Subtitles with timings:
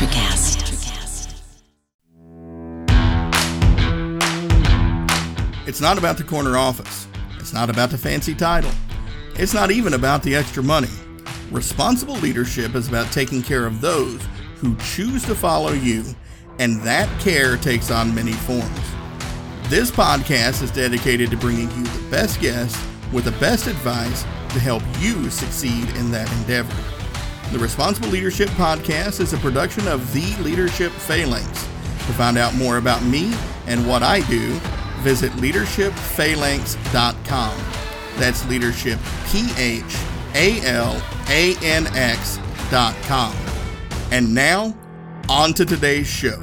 [0.00, 1.36] Electricast.
[5.66, 7.06] It's not about the corner office.
[7.38, 8.70] It's not about the fancy title.
[9.34, 10.88] It's not even about the extra money.
[11.50, 14.22] Responsible leadership is about taking care of those
[14.56, 16.04] who choose to follow you,
[16.58, 18.80] and that care takes on many forms.
[19.68, 22.82] This podcast is dedicated to bringing you the best guests
[23.12, 26.99] with the best advice to help you succeed in that endeavor.
[27.52, 31.48] The Responsible Leadership Podcast is a production of The Leadership Phalanx.
[31.48, 33.34] To find out more about me
[33.66, 34.52] and what I do,
[35.00, 37.58] visit leadershipphalanx.com.
[38.18, 39.82] That's leadership, P H
[40.34, 43.34] A L A N X.com.
[44.12, 44.76] And now,
[45.28, 46.40] on to today's show.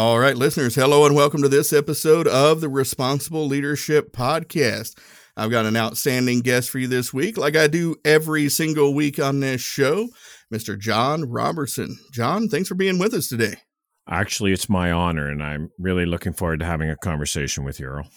[0.00, 4.96] All right, listeners, hello and welcome to this episode of the Responsible Leadership Podcast.
[5.36, 9.18] I've got an outstanding guest for you this week, like I do every single week
[9.18, 10.06] on this show,
[10.54, 10.78] Mr.
[10.78, 11.98] John Robertson.
[12.12, 13.56] John, thanks for being with us today.
[14.08, 17.86] Actually, it's my honor, and I'm really looking forward to having a conversation with you,
[17.86, 18.08] Earl.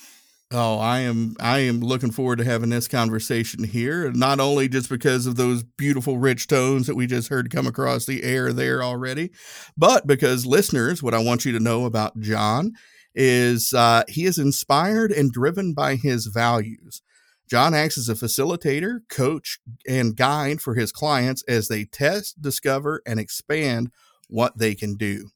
[0.54, 4.90] Oh, I am I am looking forward to having this conversation here, not only just
[4.90, 8.84] because of those beautiful rich tones that we just heard come across the air there
[8.84, 9.32] already,
[9.78, 12.74] but because listeners, what I want you to know about John
[13.16, 17.02] is uh, he is inspired and driven by his values.
[17.50, 23.02] John acts as a facilitator, coach, and guide for his clients as they test, discover,
[23.06, 23.90] and expand
[24.28, 25.30] what they can do.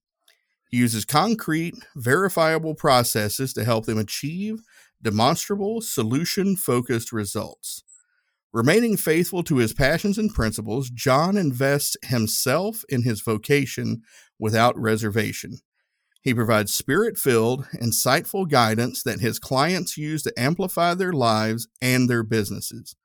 [0.69, 4.59] He uses concrete, verifiable processes to help them achieve
[5.06, 7.84] demonstrable, solution focused results.
[8.52, 14.02] Remaining faithful to his passions and principles, John invests himself in his vocation
[14.39, 15.59] without reservation.
[16.23, 22.09] He provides spirit filled, insightful guidance that his clients use to amplify their lives and
[22.09, 22.95] their businesses.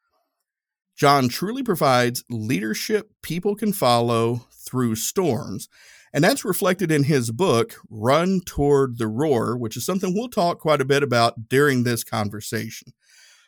[0.97, 5.69] John truly provides leadership people can follow through storms
[6.13, 10.59] and that's reflected in his book, Run Toward the Roar, which is something we'll talk
[10.59, 12.93] quite a bit about during this conversation.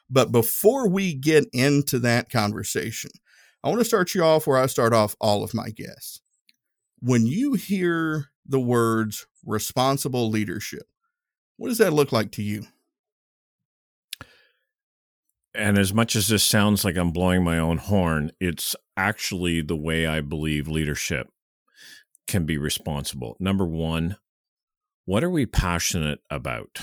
[0.08, 3.10] But before we get into that conversation,
[3.64, 6.20] I want to start you off where I start off all of my guests.
[7.00, 10.86] When you hear the words responsible leadership,
[11.56, 12.66] what does that look like to you?
[15.54, 19.76] And as much as this sounds like I'm blowing my own horn, it's actually the
[19.76, 21.28] way I believe leadership
[22.26, 23.36] can be responsible.
[23.38, 24.16] Number one,
[25.04, 26.78] what are we passionate about?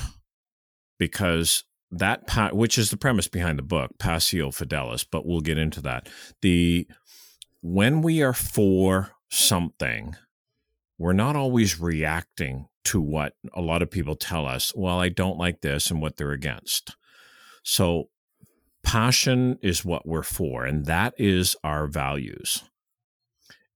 [0.98, 5.58] Because that pa- which is the premise behind the book, Passio Fidelis, but we'll get
[5.58, 6.10] into that.
[6.42, 6.88] The
[7.62, 10.16] when we are for something,
[10.98, 15.38] we're not always reacting to what a lot of people tell us, well, I don't
[15.38, 16.96] like this and what they're against.
[17.64, 18.10] So
[18.84, 22.64] passion is what we're for, and that is our values.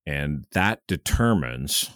[0.06, 1.90] And that determines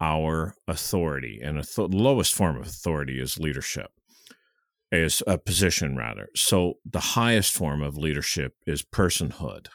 [0.00, 1.40] our authority.
[1.42, 3.90] And the lowest form of authority is leadership,
[4.90, 6.28] is a position rather.
[6.34, 9.68] So the highest form of leadership is personhood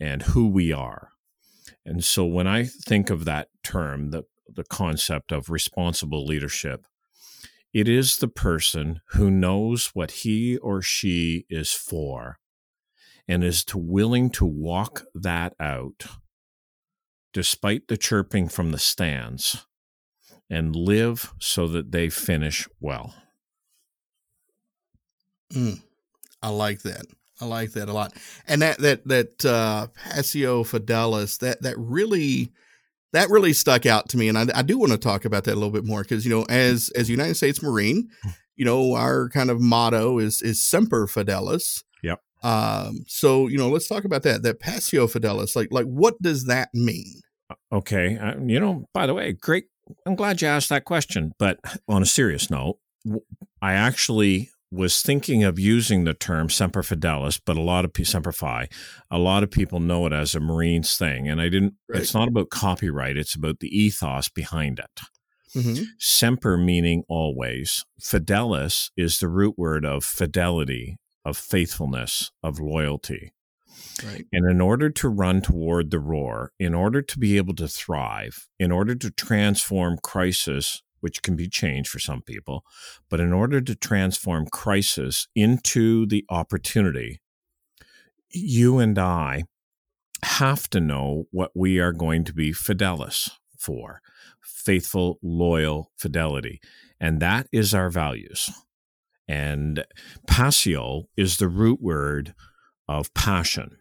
[0.00, 1.10] and who we are.
[1.84, 6.86] And so when I think of that term, the, the concept of responsible leadership,
[7.72, 12.38] it is the person who knows what he or she is for
[13.26, 16.06] and is to willing to walk that out
[17.32, 19.66] despite the chirping from the stands,
[20.50, 23.14] and live so that they finish well.
[25.52, 25.80] Mm,
[26.42, 27.06] I like that.
[27.40, 28.14] I like that a lot.
[28.46, 32.52] And that that that uh, Passio Fidelis that that really
[33.12, 35.52] that really stuck out to me, and I, I do want to talk about that
[35.52, 38.10] a little bit more because you know, as as United States Marine,
[38.56, 41.84] you know, our kind of motto is is semper fidelis.
[42.42, 43.04] Um.
[43.06, 44.42] So you know, let's talk about that.
[44.42, 47.20] That Passio Fidelis, like like what does that mean?
[47.72, 48.18] Okay.
[48.18, 49.66] Uh, you know, by the way, great.
[50.06, 51.32] I'm glad you asked that question.
[51.38, 52.78] But on a serious note,
[53.62, 58.32] I actually was thinking of using the term semper fidelis, but a lot of semper
[58.32, 58.68] fi,
[59.10, 61.74] a lot of people know it as a Marines thing, and I didn't.
[61.88, 62.02] Right.
[62.02, 65.00] It's not about copyright; it's about the ethos behind it.
[65.56, 65.84] Mm-hmm.
[65.98, 67.84] Semper meaning always.
[68.00, 73.32] Fidelis is the root word of fidelity, of faithfulness, of loyalty.
[74.04, 74.24] Right.
[74.32, 78.48] And in order to run toward the roar, in order to be able to thrive,
[78.58, 82.64] in order to transform crisis, which can be change for some people,
[83.08, 87.20] but in order to transform crisis into the opportunity,
[88.30, 89.44] you and I
[90.24, 94.00] have to know what we are going to be fidelis for
[94.40, 96.60] faithful, loyal fidelity.
[97.00, 98.50] And that is our values.
[99.28, 99.84] And
[100.26, 102.34] passio is the root word
[102.88, 103.76] of passion.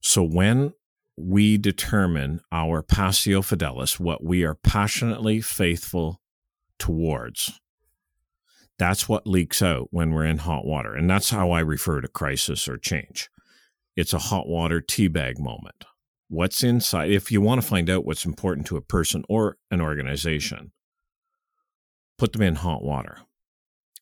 [0.00, 0.72] So when
[1.16, 6.22] we determine our passio fidelis, what we are passionately faithful
[6.78, 7.60] towards,
[8.78, 10.94] that's what leaks out when we're in hot water.
[10.94, 13.28] And that's how I refer to crisis or change.
[13.94, 15.84] It's a hot water teabag moment.
[16.28, 19.82] What's inside, if you want to find out what's important to a person or an
[19.82, 20.72] organization,
[22.16, 23.18] put them in hot water.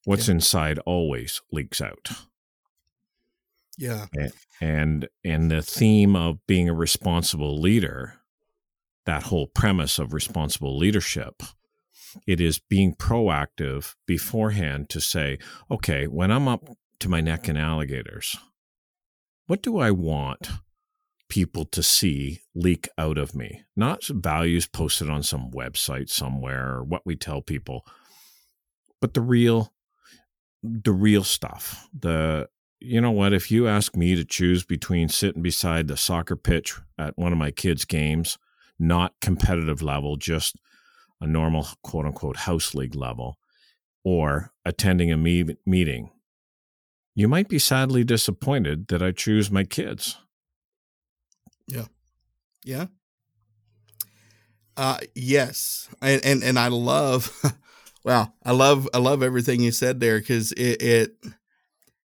[0.05, 0.35] What's yeah.
[0.35, 2.09] inside always leaks out.
[3.77, 4.07] Yeah.
[4.61, 8.15] And and the theme of being a responsible leader,
[9.07, 11.43] that whole premise of responsible leadership,
[12.27, 15.39] it is being proactive beforehand to say,
[15.71, 16.69] okay, when I'm up
[17.01, 18.37] to my neck in alligators,
[19.47, 20.51] what do I want
[21.29, 23.63] people to see leak out of me?
[23.77, 27.87] Not values posted on some website somewhere or what we tell people,
[29.01, 29.73] but the real
[30.63, 31.89] the real stuff.
[31.99, 32.49] The
[32.81, 33.33] you know what?
[33.33, 37.39] If you ask me to choose between sitting beside the soccer pitch at one of
[37.39, 38.39] my kids' games,
[38.79, 40.57] not competitive level, just
[41.21, 43.39] a normal quote unquote house league level,
[44.05, 46.11] or attending a me- meeting,
[47.15, 50.19] you might be sadly disappointed that I choose my kids.
[51.67, 51.87] Yeah.
[52.65, 52.87] Yeah.
[54.77, 55.89] Uh, yes.
[56.01, 57.33] And, and, and I love,
[58.09, 61.17] well, I love, I love everything you said there because it, it,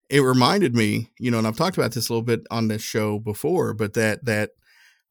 [0.09, 2.83] it reminded me, you know, and I've talked about this a little bit on this
[2.83, 4.51] show before, but that that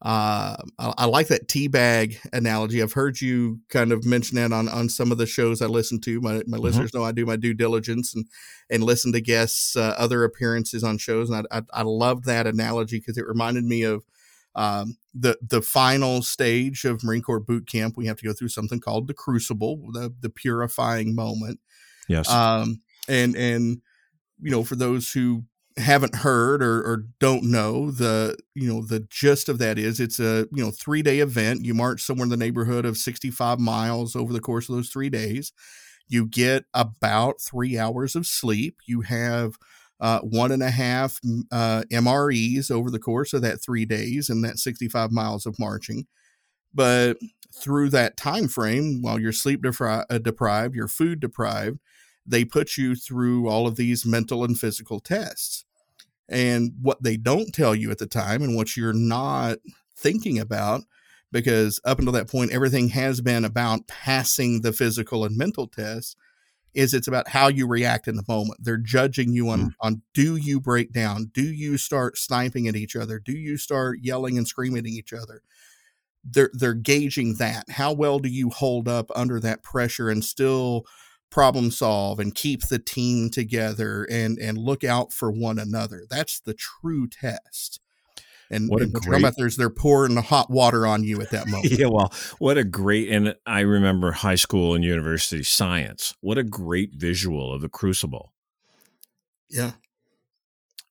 [0.02, 2.82] uh, I, I, like that tea bag analogy.
[2.82, 6.00] I've heard you kind of mention that on on some of the shows I listen
[6.02, 6.22] to.
[6.22, 6.60] My my mm-hmm.
[6.60, 8.26] listeners know I do my due diligence and
[8.70, 12.48] and listen to guests' uh, other appearances on shows, and I I, I love that
[12.48, 14.06] analogy because it reminded me of.
[14.58, 18.50] Um, the the final stage of Marine Corps boot camp, we have to go through
[18.50, 21.60] something called the crucible, the the purifying moment.
[22.10, 22.30] Yes.
[22.30, 23.82] Um, and and
[24.42, 25.44] you know, for those who
[25.78, 30.20] haven't heard or, or don't know the you know the gist of that is it's
[30.20, 34.16] a you know three day event you march somewhere in the neighborhood of 65 miles
[34.16, 35.54] over the course of those three days
[36.08, 39.54] you get about three hours of sleep you have
[40.00, 41.20] uh, one and a half
[41.52, 46.06] uh, mres over the course of that three days and that 65 miles of marching
[46.74, 47.18] but
[47.54, 51.80] through that time frame while you're sleep depri- uh, deprived you're food deprived
[52.28, 55.64] they put you through all of these mental and physical tests.
[56.30, 59.60] And what they don't tell you at the time, and what you're not
[59.96, 60.82] thinking about,
[61.32, 66.18] because up until that point, everything has been about passing the physical and mental tests,
[66.78, 68.60] is it's about how you react in the moment.
[68.64, 69.74] They're judging you on, mm.
[69.82, 71.32] on do you break down?
[71.34, 73.20] Do you start sniping at each other?
[73.20, 75.42] Do you start yelling and screaming at each other?
[76.24, 77.70] They're, they're gauging that.
[77.70, 80.86] How well do you hold up under that pressure and still
[81.30, 86.06] problem solve and keep the team together and and look out for one another.
[86.10, 87.80] That's the true test.
[88.50, 91.48] And, what and a great, there's they're pouring the hot water on you at that
[91.48, 91.72] moment.
[91.72, 96.14] Yeah, well, what a great and I remember high school and university science.
[96.22, 98.34] What a great visual of the crucible.
[99.50, 99.72] Yeah.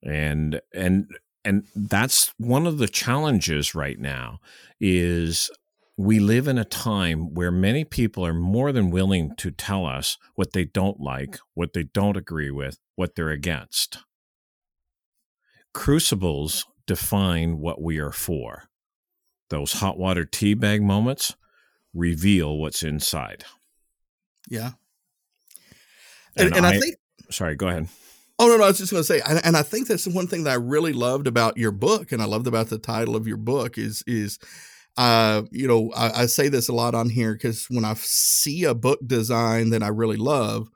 [0.03, 1.07] And and
[1.45, 4.41] and that's one of the challenges right now
[4.81, 5.51] is
[5.97, 10.19] we live in a time where many people are more than willing to tell us
[10.35, 13.99] what they don't like, what they don't agree with, what they're against.
[15.73, 18.65] Crucibles define what we are for.
[19.51, 21.37] Those hot water tea bag moments
[21.95, 23.45] reveal what's inside.
[24.49, 24.73] Yeah.
[26.37, 26.97] And, and, and I, I, think.
[27.31, 27.89] Sorry, go ahead.
[28.39, 28.65] Oh no, no!
[28.65, 30.51] I was just going to say, and, and I think that's the one thing that
[30.51, 33.79] I really loved about your book, and I loved about the title of your book
[33.79, 34.39] is is
[34.97, 38.65] uh, you know, I, I, say this a lot on here because when I see
[38.65, 40.71] a book design that I really love,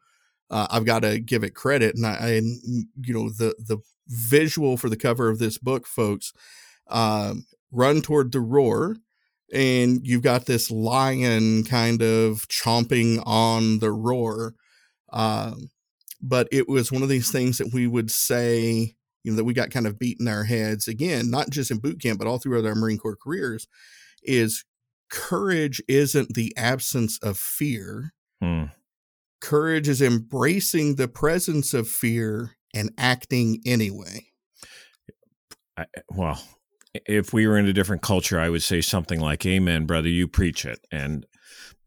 [0.50, 1.97] uh, I've got to give it credit.
[1.97, 3.79] And I, and you know, the the
[4.11, 6.33] visual for the cover of this book, folks,
[6.88, 8.97] um, run toward the roar,
[9.52, 14.55] and you've got this lion kind of chomping on the roar.
[15.12, 15.71] Um,
[16.21, 19.55] but it was one of these things that we would say, you know, that we
[19.55, 22.67] got kind of beaten our heads again, not just in boot camp, but all throughout
[22.67, 23.67] our Marine Corps careers
[24.23, 24.64] is
[25.09, 28.12] courage isn't the absence of fear.
[28.40, 28.64] Hmm.
[29.40, 34.27] Courage is embracing the presence of fear and acting anyway.
[35.77, 36.43] I, well,
[37.07, 40.29] if we were in a different culture, I would say something like, Amen, brother, you
[40.29, 40.81] preach it.
[40.91, 41.27] And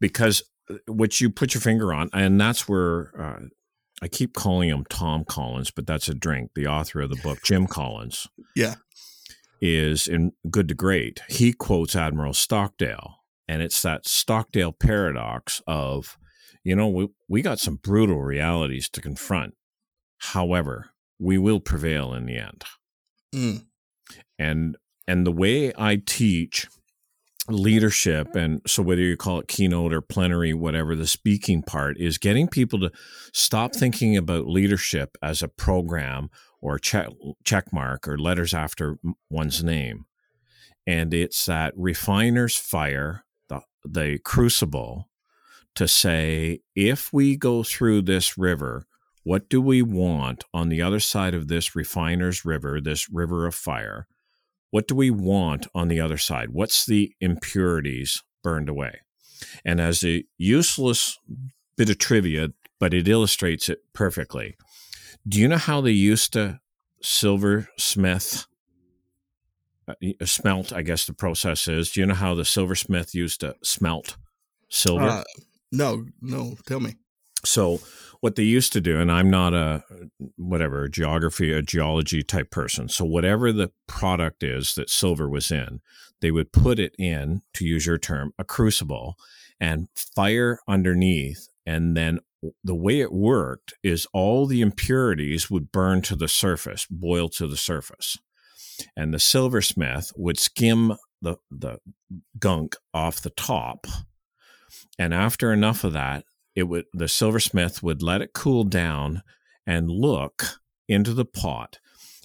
[0.00, 3.46] because uh, what you put your finger on, and that's where uh,
[4.02, 7.40] I keep calling him Tom Collins, but that's a drink, the author of the book,
[7.44, 8.26] Jim Collins.
[8.56, 8.74] Yeah
[9.64, 11.22] is in Good to Great.
[11.28, 16.18] He quotes Admiral Stockdale, and it's that Stockdale paradox of,
[16.62, 19.54] you know, we, we got some brutal realities to confront.
[20.32, 22.64] However, we will prevail in the end.
[23.34, 23.64] Mm.
[24.38, 24.76] And
[25.06, 26.66] and the way I teach
[27.46, 32.16] leadership and so whether you call it keynote or plenary whatever the speaking part is
[32.16, 32.90] getting people to
[33.34, 36.30] stop thinking about leadership as a program
[36.62, 37.08] or check
[37.44, 38.96] check mark or letters after
[39.28, 40.06] one's name
[40.86, 45.10] and it's that refiner's fire the the crucible
[45.74, 48.86] to say if we go through this river
[49.24, 53.54] what do we want on the other side of this refiner's river this river of
[53.54, 54.06] fire
[54.74, 56.50] what do we want on the other side?
[56.50, 59.02] What's the impurities burned away?
[59.64, 61.16] And as a useless
[61.76, 62.48] bit of trivia,
[62.80, 64.56] but it illustrates it perfectly.
[65.28, 66.58] Do you know how they used to
[67.00, 68.46] silversmith
[69.86, 70.72] uh, smelt?
[70.72, 71.92] I guess the process is.
[71.92, 74.16] Do you know how the silversmith used to smelt
[74.68, 75.04] silver?
[75.04, 75.24] Uh,
[75.70, 76.56] no, no.
[76.66, 76.96] Tell me.
[77.44, 77.78] So
[78.24, 79.84] what they used to do, and I'm not a
[80.36, 82.88] whatever geography, a geology type person.
[82.88, 85.82] So whatever the product is that silver was in,
[86.22, 89.16] they would put it in, to use your term, a crucible
[89.60, 91.48] and fire underneath.
[91.66, 92.20] And then
[92.64, 97.46] the way it worked is all the impurities would burn to the surface, boil to
[97.46, 98.16] the surface.
[98.96, 101.76] And the silversmith would skim the, the
[102.38, 103.86] gunk off the top.
[104.98, 109.22] And after enough of that, it would the silversmith would let it cool down
[109.66, 111.78] and look into the pot.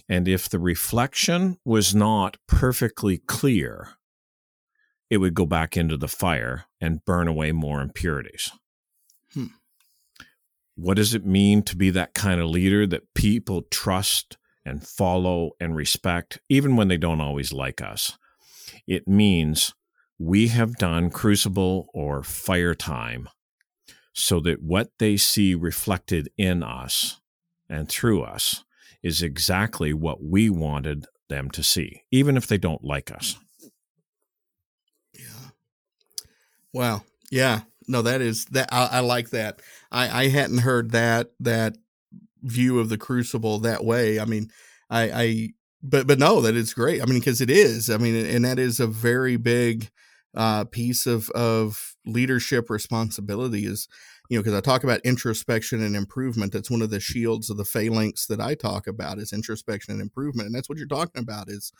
[0.08, 3.96] And if the reflection was not perfectly clear
[5.10, 8.52] it would go back into the fire and burn away more impurities.
[9.34, 9.46] Hmm.
[10.74, 15.52] what does it mean to be that kind of leader that people trust and follow
[15.60, 18.18] and respect even when they don't always like us?
[18.86, 19.74] It means
[20.18, 23.28] we have done crucible or fire time
[24.12, 27.20] so that what they see reflected in us
[27.68, 28.64] and through us
[29.02, 33.38] is exactly what we wanted them to see, even if they don't like us.
[35.14, 35.50] Yeah.
[36.72, 37.02] Wow.
[37.30, 37.60] Yeah.
[37.88, 38.68] No, that is that.
[38.72, 39.62] I, I like that.
[39.90, 41.76] I, I hadn't heard that that
[42.42, 44.20] view of the crucible that way.
[44.20, 44.50] I mean,
[44.88, 45.48] I, I
[45.82, 47.02] but but no, that is great.
[47.02, 47.90] I mean, because it is.
[47.90, 49.90] I mean, and that is a very big
[50.34, 53.88] uh, piece of of leadership responsibility is
[54.28, 57.56] you know because i talk about introspection and improvement that's one of the shields of
[57.56, 61.22] the phalanx that i talk about is introspection and improvement and that's what you're talking
[61.22, 61.72] about is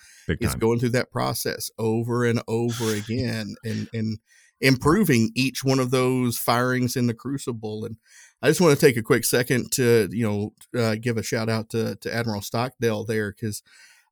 [0.49, 4.19] is going through that process over and over again and and
[4.61, 7.97] improving each one of those firings in the crucible and
[8.43, 11.49] i just want to take a quick second to you know uh, give a shout
[11.49, 13.63] out to, to admiral stockdale there because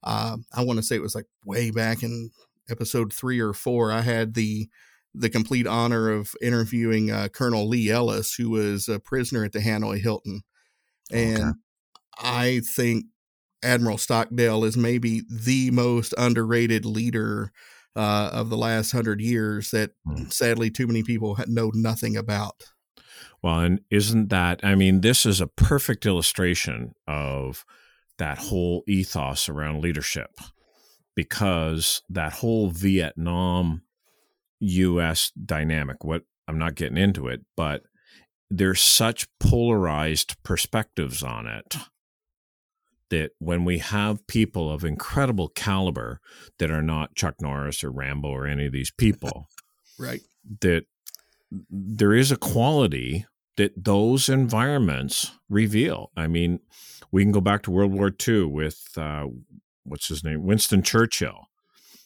[0.05, 2.31] uh, i want to say it was like way back in
[2.71, 4.69] episode three or four i had the
[5.15, 9.61] the complete honor of interviewing uh, Colonel Lee Ellis, who was a prisoner at the
[9.61, 10.43] Hanoi Hilton.
[11.11, 11.53] And okay.
[12.21, 13.07] I think
[13.62, 17.53] Admiral Stockdale is maybe the most underrated leader
[17.97, 20.25] uh, of the last hundred years that hmm.
[20.29, 22.65] sadly too many people know nothing about.
[23.43, 27.65] Well, and isn't that, I mean, this is a perfect illustration of
[28.19, 30.31] that whole ethos around leadership
[31.15, 33.83] because that whole Vietnam
[34.61, 36.05] US dynamic.
[36.05, 37.83] What I'm not getting into it, but
[38.50, 41.77] there's such polarized perspectives on it
[43.11, 46.21] that when we have people of incredible caliber
[46.59, 49.49] that are not Chuck Norris or Rambo or any of these people,
[49.99, 50.21] right?
[50.61, 50.85] That
[51.71, 56.11] there is a quality that those environments reveal.
[56.17, 56.61] I mean,
[57.11, 59.27] we can go back to World War II with uh,
[59.85, 61.49] what's his name, Winston Churchill.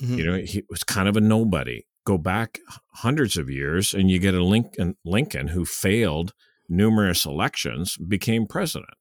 [0.00, 0.18] Mm-hmm.
[0.18, 2.58] You know, he was kind of a nobody go back
[2.94, 6.32] hundreds of years and you get a Lincoln, Lincoln who failed
[6.68, 8.96] numerous elections became president.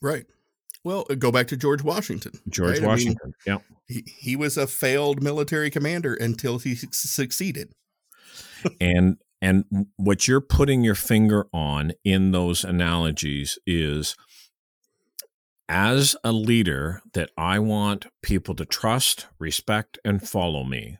[0.00, 0.26] Right.
[0.84, 2.32] Well, uh, go back to George Washington.
[2.48, 2.88] George right?
[2.88, 3.34] Washington.
[3.46, 3.76] I mean, yeah.
[3.86, 7.72] He, he was a failed military commander until he su- succeeded.
[8.80, 9.64] and and
[9.96, 14.14] what you're putting your finger on in those analogies is
[15.68, 20.98] as a leader that I want people to trust, respect and follow me.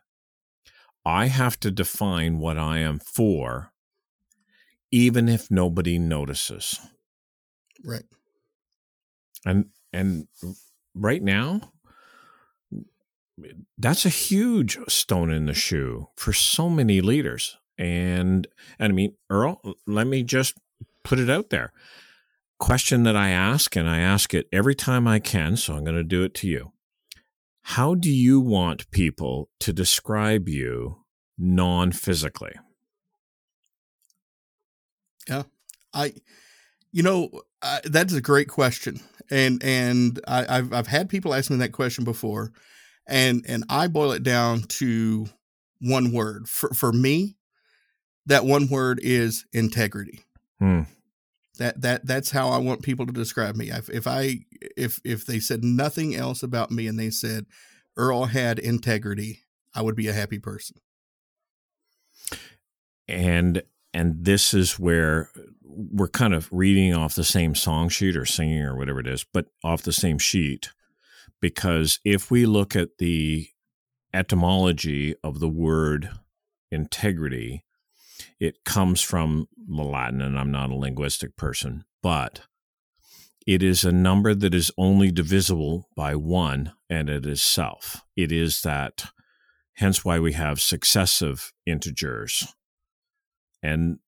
[1.05, 3.73] I have to define what I am for,
[4.91, 6.79] even if nobody notices.
[7.85, 8.05] Right.
[9.45, 10.29] And and
[10.95, 11.73] right now,
[13.79, 17.57] that's a huge stone in the shoe for so many leaders.
[17.79, 18.47] And
[18.79, 20.59] and I mean, Earl, let me just
[21.03, 21.73] put it out there.
[22.59, 25.97] Question that I ask, and I ask it every time I can, so I'm going
[25.97, 26.73] to do it to you.
[27.75, 31.05] How do you want people to describe you
[31.39, 32.53] non physically?
[35.29, 35.45] Yeah.
[35.95, 36.15] I,
[36.93, 37.31] you know,
[37.63, 39.01] Uh, that's a great question,
[39.31, 42.53] and and I, have I've had people ask me that question before,
[43.07, 45.27] and and I boil it down to
[45.81, 47.37] one word for for me.
[48.25, 50.21] That one word is integrity.
[50.59, 50.85] Hmm.
[51.61, 53.71] That that that's how I want people to describe me.
[53.71, 54.39] If, if I
[54.79, 57.45] if if they said nothing else about me and they said
[57.99, 59.41] Earl had integrity,
[59.75, 60.79] I would be a happy person.
[63.07, 63.63] And
[63.93, 65.29] and this is where
[65.63, 69.27] we're kind of reading off the same song sheet or singing or whatever it is,
[69.31, 70.71] but off the same sheet.
[71.43, 73.49] Because if we look at the
[74.15, 76.09] etymology of the word
[76.71, 77.65] integrity,
[78.41, 82.41] it comes from the Latin, and I'm not a linguistic person, but
[83.47, 88.03] it is a number that is only divisible by one, and it is self.
[88.17, 89.11] It is that,
[89.75, 92.55] hence why we have successive integers.
[93.63, 93.99] And,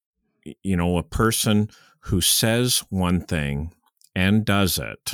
[0.62, 1.68] you know, a person
[2.06, 3.72] who says one thing
[4.14, 5.12] and does it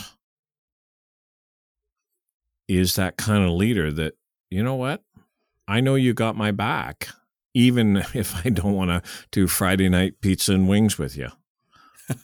[2.68, 4.14] is that kind of leader that,
[4.50, 5.02] you know what?
[5.66, 7.08] I know you got my back,
[7.58, 11.28] even if I don't want to do Friday night pizza and wings with you.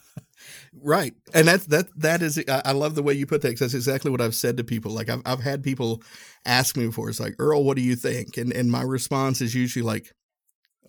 [0.86, 2.42] Right, and that's that that is.
[2.46, 4.92] I love the way you put that because that's exactly what I've said to people.
[4.92, 6.02] Like I've I've had people
[6.44, 7.08] ask me before.
[7.08, 8.36] It's like Earl, what do you think?
[8.36, 10.12] And and my response is usually like,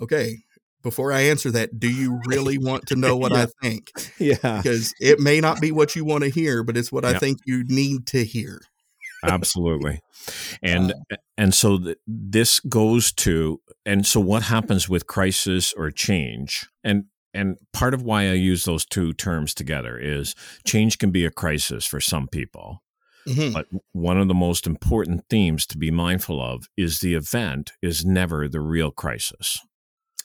[0.01, 0.39] okay,
[0.83, 3.43] before I answer that, do you really want to know what yeah.
[3.43, 3.91] I think?
[4.19, 7.11] Yeah, because it may not be what you want to hear, but it's what yeah.
[7.11, 8.59] I think you need to hear.
[9.29, 10.01] Absolutely,
[10.61, 15.91] and uh, and so th- this goes to and so what happens with crisis or
[15.91, 21.11] change and and part of why I use those two terms together is change can
[21.11, 22.81] be a crisis for some people.
[23.27, 23.53] Mm-hmm.
[23.53, 28.05] But one of the most important themes to be mindful of is the event is
[28.05, 29.59] never the real crisis.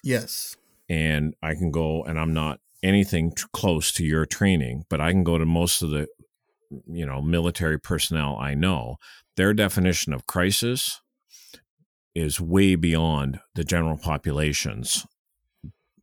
[0.04, 0.56] Yes.
[0.88, 5.24] And I can go, and I'm not anything close to your training, but I can
[5.24, 6.08] go to most of the,
[6.70, 8.96] you know, military personnel I know.
[9.36, 11.00] Their definition of crisis
[12.14, 15.06] is way beyond the general population's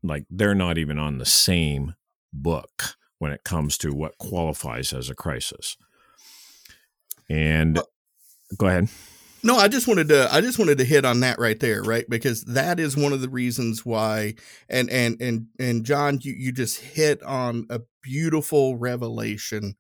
[0.04, 1.96] like they're not even on the same
[2.32, 5.76] book when it comes to what qualifies as a crisis.
[7.30, 7.88] And well,
[8.58, 8.90] go ahead.
[9.44, 12.06] No, I just wanted to I just wanted to hit on that right there, right?
[12.10, 14.36] Because that is one of the reasons why
[14.70, 19.76] and and and and John you you just hit on a beautiful revelation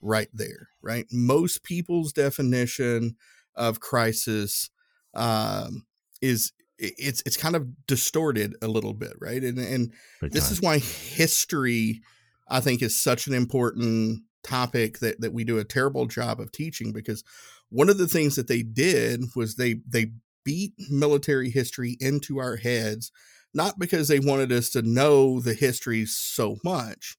[0.00, 1.06] right there, right?
[1.10, 3.16] Most people's definition
[3.56, 4.70] of crisis
[5.14, 5.84] um
[6.22, 9.42] is it's it's kind of distorted a little bit, right?
[9.42, 10.52] And and Big this time.
[10.52, 12.00] is why history,
[12.48, 16.52] I think, is such an important topic that that we do a terrible job of
[16.52, 17.22] teaching because
[17.68, 20.12] one of the things that they did was they they
[20.44, 23.12] beat military history into our heads
[23.52, 27.18] not because they wanted us to know the history so much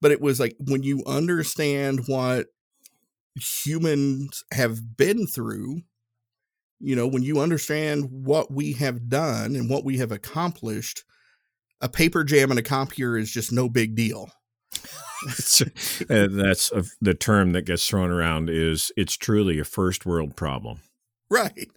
[0.00, 2.46] but it was like when you understand what
[3.36, 5.82] humans have been through
[6.80, 11.04] you know, when you understand what we have done and what we have accomplished,
[11.80, 14.30] a paper jam and a copier is just no big deal.
[16.10, 20.34] uh, that's a, the term that gets thrown around is it's truly a first world
[20.36, 20.80] problem.
[21.30, 21.70] Right.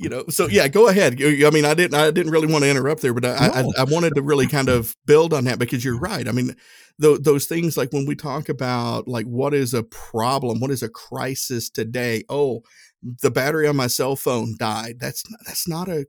[0.00, 1.22] You know, so yeah, go ahead.
[1.22, 3.72] I mean, I didn't, I didn't really want to interrupt there, but I, no.
[3.76, 6.26] I, I, wanted to really kind of build on that because you're right.
[6.26, 6.56] I mean,
[7.02, 10.82] th- those things like when we talk about like what is a problem, what is
[10.82, 12.24] a crisis today?
[12.30, 12.62] Oh,
[13.02, 14.96] the battery on my cell phone died.
[15.00, 16.06] That's that's not a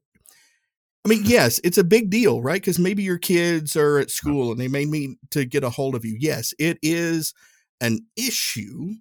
[1.05, 2.61] I mean, yes, it's a big deal, right?
[2.61, 5.95] Because maybe your kids are at school and they may need to get a hold
[5.95, 6.15] of you.
[6.17, 7.33] Yes, it is
[7.81, 8.93] an issue,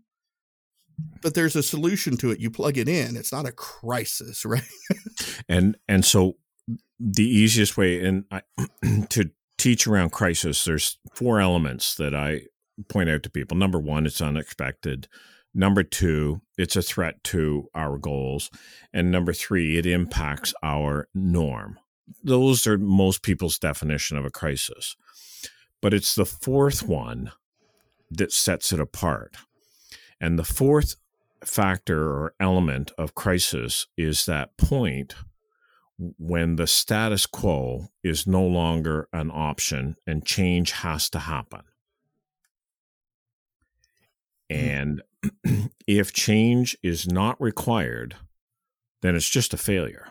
[1.22, 2.40] but there's a solution to it.
[2.40, 3.16] You plug it in.
[3.16, 4.62] It's not a crisis, right?
[5.48, 6.36] and and so
[6.98, 8.42] the easiest way and I,
[9.10, 12.42] to teach around crisis, there's four elements that I
[12.88, 13.56] point out to people.
[13.56, 15.08] Number one, it's unexpected.
[15.52, 18.50] Number two, it's a threat to our goals.
[18.92, 21.78] And number three, it impacts our norm.
[22.22, 24.96] Those are most people's definition of a crisis.
[25.82, 27.32] But it's the fourth one
[28.10, 29.36] that sets it apart.
[30.20, 30.96] And the fourth
[31.44, 35.14] factor or element of crisis is that point
[36.18, 41.62] when the status quo is no longer an option and change has to happen.
[44.50, 45.00] Mm-hmm.
[45.44, 48.16] And if change is not required,
[49.02, 50.09] then it's just a failure.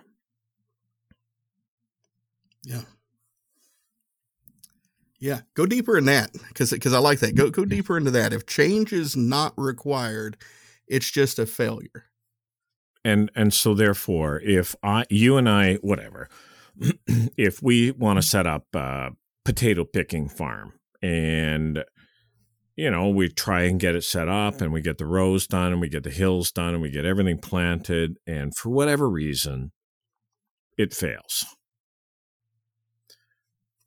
[2.63, 2.81] Yeah.
[5.19, 7.35] Yeah, go deeper in that because because I like that.
[7.35, 7.69] Go go mm-hmm.
[7.69, 8.33] deeper into that.
[8.33, 10.37] If change is not required,
[10.87, 12.05] it's just a failure.
[13.03, 16.29] And and so therefore, if I you and I whatever,
[17.37, 19.11] if we want to set up a
[19.43, 21.83] potato picking farm and
[22.79, 25.73] you know, we try and get it set up and we get the rows done
[25.73, 28.17] and we get the hills done and we get everything planted.
[28.25, 29.73] And for whatever reason,
[30.77, 31.45] it fails.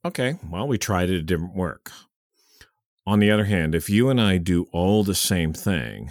[0.04, 1.92] Okay, well, we tried it, it didn't work.
[3.06, 6.10] On the other hand, if you and I do all the same thing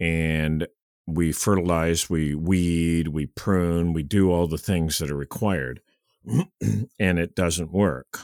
[0.00, 0.66] and
[1.06, 5.80] we fertilize, we weed, we prune, we do all the things that are required,
[6.98, 8.20] and it doesn't work,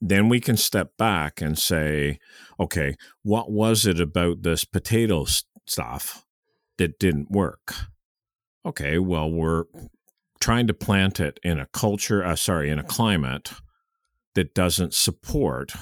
[0.00, 2.18] then we can step back and say,
[2.58, 5.24] okay, what was it about this potato
[5.66, 6.24] stuff
[6.76, 7.74] that didn't work?
[8.66, 9.64] Okay, well, we're
[10.40, 13.52] trying to plant it in a culture, uh, sorry, in a climate
[14.34, 15.72] that doesn't support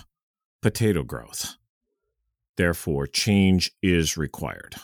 [0.63, 1.57] potato growth.
[2.57, 4.75] Therefore, change is required.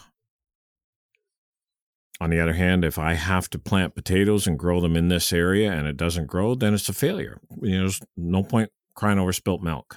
[2.21, 5.33] On the other hand, if I have to plant potatoes and grow them in this
[5.33, 7.41] area and it doesn't grow, then it's a failure.
[7.61, 9.97] You know, there's no point crying over spilt milk.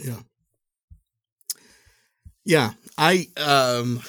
[0.00, 0.20] Yeah.
[2.44, 2.72] Yeah.
[2.98, 4.02] I um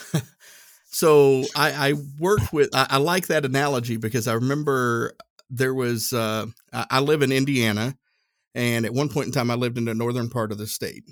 [1.01, 5.13] so I I worked with I, I like that analogy because I remember
[5.49, 7.97] there was uh I live in Indiana
[8.53, 11.03] and at one point in time I lived in the northern part of the state.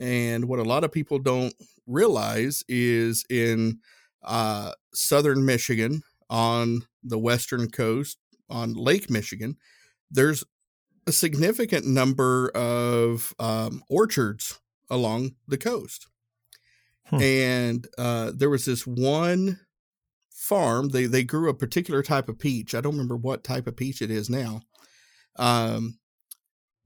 [0.00, 1.54] And what a lot of people don't
[1.86, 3.78] realize is in
[4.24, 9.56] uh, southern Michigan on the western coast on Lake Michigan,
[10.10, 10.42] there's
[11.06, 16.08] a significant number of um, orchards along the coast.
[17.10, 17.20] Hmm.
[17.20, 19.60] And uh, there was this one
[20.30, 20.88] farm.
[20.90, 22.74] They they grew a particular type of peach.
[22.74, 24.62] I don't remember what type of peach it is now.
[25.36, 25.98] Um,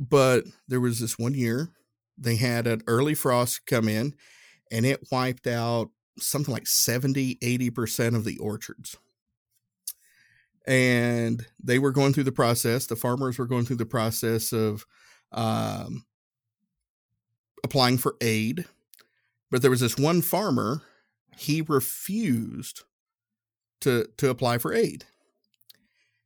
[0.00, 1.70] but there was this one year
[2.18, 4.14] they had an early frost come in,
[4.70, 8.96] and it wiped out something like 70, 80% of the orchards
[10.66, 12.86] and they were going through the process.
[12.86, 14.86] The farmers were going through the process of
[15.32, 16.04] um,
[17.62, 18.64] applying for aid,
[19.50, 20.82] but there was this one farmer.
[21.36, 22.82] He refused
[23.80, 25.04] to to apply for aid,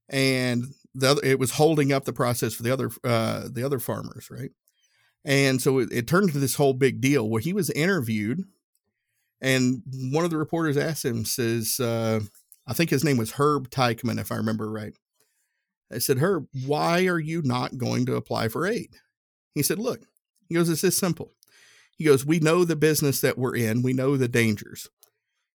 [0.08, 3.78] and the other, it was holding up the process for the other uh, the other
[3.78, 4.50] farmers, right?
[5.24, 8.44] And so it, it turned into this whole big deal where he was interviewed,
[9.40, 11.80] and one of the reporters asked him, says.
[11.80, 12.20] Uh,
[12.68, 14.92] I think his name was Herb Teichman, if I remember right.
[15.90, 18.90] I said, Herb, why are you not going to apply for aid?
[19.54, 20.02] He said, Look,
[20.48, 21.32] he goes, It's this simple.
[21.98, 24.88] He goes, We know the business that we're in, we know the dangers.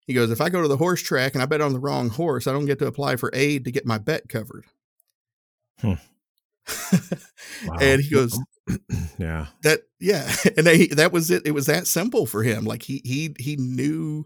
[0.06, 2.10] He goes, If I go to the horse track and I bet on the wrong
[2.10, 4.66] horse, I don't get to apply for aid to get my bet covered.
[5.80, 5.94] Hmm.
[7.66, 7.78] wow.
[7.82, 8.38] and he goes,
[9.18, 12.84] yeah that yeah and they, that was it it was that simple for him like
[12.84, 14.26] he he he knew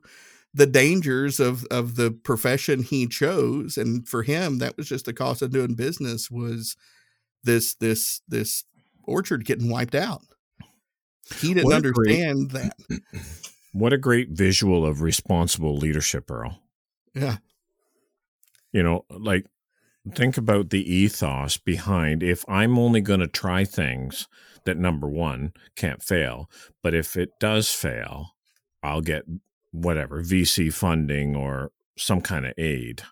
[0.54, 5.14] the dangers of of the profession he chose and for him that was just the
[5.14, 6.76] cost of doing business was
[7.44, 8.64] this this this
[9.04, 10.22] orchard getting wiped out
[11.36, 13.02] he didn't understand great, that
[13.72, 16.60] what a great visual of responsible leadership earl
[17.14, 17.38] yeah
[18.72, 19.46] you know like
[20.14, 24.28] think about the ethos behind if i'm only going to try things
[24.66, 26.50] that number one can't fail
[26.82, 28.36] but if it does fail
[28.84, 29.24] i'll get
[29.72, 33.04] whatever VC funding or some kind of aid.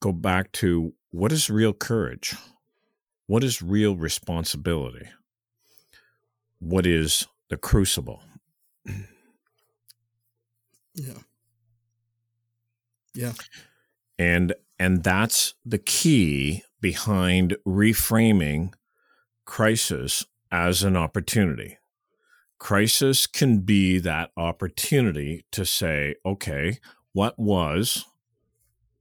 [0.00, 2.34] Go back to what is real courage?
[3.26, 5.08] What is real responsibility?
[6.60, 8.22] What is the crucible?
[10.92, 11.20] Yeah.
[13.14, 13.32] Yeah.
[14.18, 18.74] And and that's the key behind reframing
[19.46, 21.78] crisis as an opportunity
[22.60, 26.78] crisis can be that opportunity to say, okay,
[27.12, 28.04] what was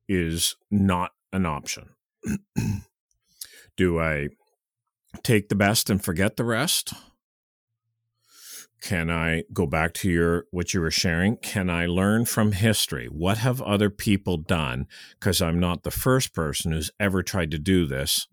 [0.07, 1.89] is not an option.
[3.77, 4.29] Do I
[5.21, 6.93] take the best and forget the rest?
[8.81, 11.37] Can I go back to your what you were sharing?
[11.37, 13.07] Can I learn from history?
[13.07, 14.87] What have other people done?
[15.19, 18.27] Because I'm not the first person who's ever tried to do this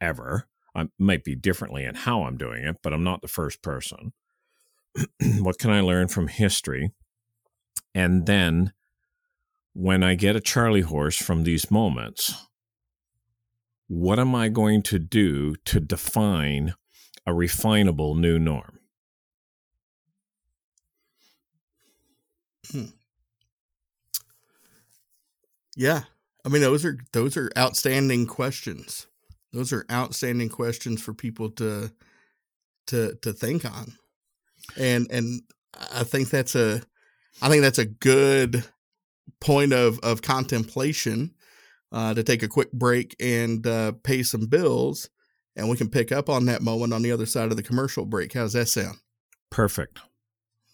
[0.00, 0.46] ever.
[0.74, 4.12] I might be differently in how I'm doing it, but I'm not the first person.
[5.40, 6.92] what can I learn from history?
[7.94, 8.72] And then
[9.72, 12.46] when I get a Charlie horse from these moments,
[13.88, 16.74] what am I going to do to define
[17.26, 18.78] a refinable new norm?
[22.70, 22.86] Hmm.
[25.76, 26.02] Yeah.
[26.44, 29.06] I mean those are those are outstanding questions.
[29.52, 31.90] Those are outstanding questions for people to
[32.88, 33.92] to to think on
[34.76, 35.42] and and
[35.92, 36.82] I think that's a
[37.40, 38.64] I think that's a good
[39.40, 41.34] point of of contemplation
[41.92, 45.08] uh, to take a quick break and uh, pay some bills
[45.56, 48.04] and we can pick up on that moment on the other side of the commercial
[48.04, 48.32] break.
[48.32, 48.98] How's that sound?
[49.50, 49.98] Perfect.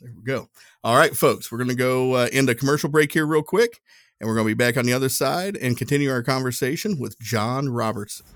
[0.04, 0.50] There we go.
[0.82, 3.80] All right, folks, we're going to go uh, into commercial break here real quick,
[4.20, 7.18] and we're going to be back on the other side and continue our conversation with
[7.18, 8.26] John Robertson.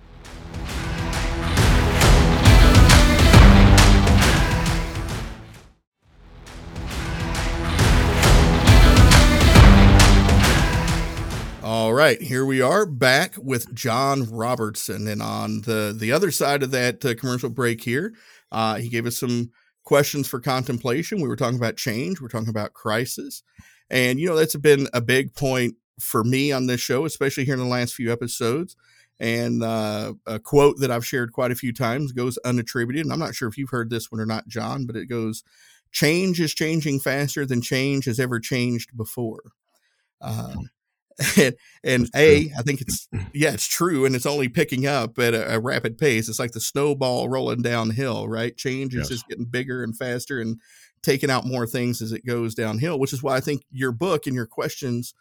[11.62, 16.62] All right, here we are back with John Robertson, and on the the other side
[16.62, 18.14] of that uh, commercial break here,
[18.50, 19.50] uh, he gave us some
[19.88, 21.18] questions for contemplation.
[21.18, 23.42] We were talking about change, we we're talking about crisis,
[23.88, 27.54] and you know that's been a big point for me on this show, especially here
[27.54, 28.76] in the last few episodes.
[29.18, 33.18] And uh, a quote that I've shared quite a few times goes unattributed, and I'm
[33.18, 35.42] not sure if you've heard this one or not, John, but it goes,
[35.90, 39.40] "Change is changing faster than change has ever changed before."
[40.20, 40.54] Uh,
[41.36, 45.34] and, and a i think it's yeah it's true and it's only picking up at
[45.34, 46.28] a, a rapid pace.
[46.28, 48.56] It's like the snowball rolling downhill right?
[48.56, 49.08] Change is yes.
[49.08, 50.60] just getting bigger and faster and
[51.02, 54.26] taking out more things as it goes downhill which is why i think your book
[54.26, 55.14] and your questions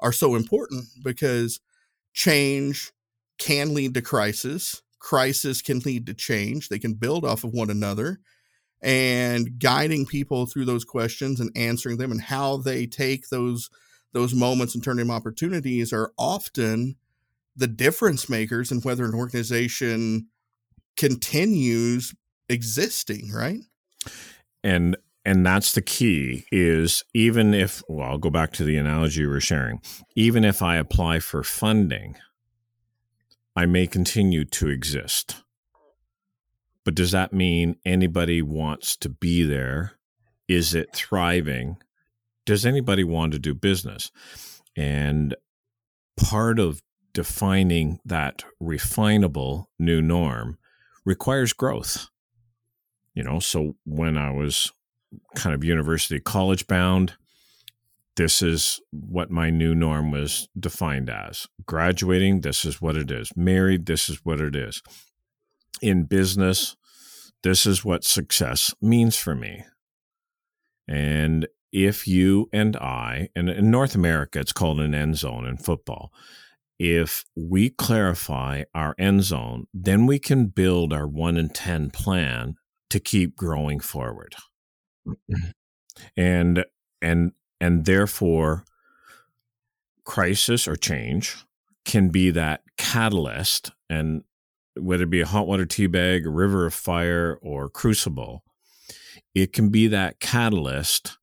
[0.00, 1.60] are so important because
[2.12, 2.92] change
[3.38, 4.82] can lead to crisis.
[4.98, 6.68] Crisis can lead to change.
[6.68, 8.20] They can build off of one another.
[8.82, 13.68] And guiding people through those questions and answering them and how they take those
[14.12, 16.96] those moments and turn them opportunities are often
[17.56, 20.28] the difference makers in whether an organization
[20.96, 22.14] continues
[22.48, 23.60] existing, right?
[24.62, 29.22] And and that's the key is even if well I'll go back to the analogy
[29.22, 29.80] you were sharing.
[30.16, 32.16] Even if I apply for funding,
[33.54, 35.36] I may continue to exist.
[36.84, 39.92] But does that mean anybody wants to be there?
[40.48, 41.76] Is it thriving?
[42.46, 44.10] Does anybody want to do business?
[44.76, 45.34] And
[46.16, 50.58] part of defining that refinable new norm
[51.04, 52.08] requires growth.
[53.14, 54.72] You know, so when I was
[55.34, 57.14] kind of university college bound,
[58.16, 61.46] this is what my new norm was defined as.
[61.66, 63.30] Graduating, this is what it is.
[63.36, 64.82] Married, this is what it is.
[65.80, 66.76] In business,
[67.42, 69.64] this is what success means for me.
[70.86, 75.56] And if you and I, and in North America, it's called an end zone in
[75.56, 76.12] football.
[76.78, 82.54] If we clarify our end zone, then we can build our one in 10 plan
[82.88, 84.34] to keep growing forward.
[86.16, 86.64] and,
[87.02, 88.64] and, and therefore,
[90.04, 91.36] crisis or change
[91.84, 93.70] can be that catalyst.
[93.88, 94.24] And
[94.74, 98.42] whether it be a hot water tea bag, a river of fire, or crucible,
[99.34, 101.18] it can be that catalyst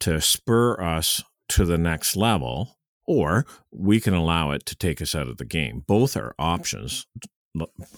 [0.00, 5.14] to spur us to the next level, or we can allow it to take us
[5.14, 5.84] out of the game.
[5.86, 7.06] Both are options.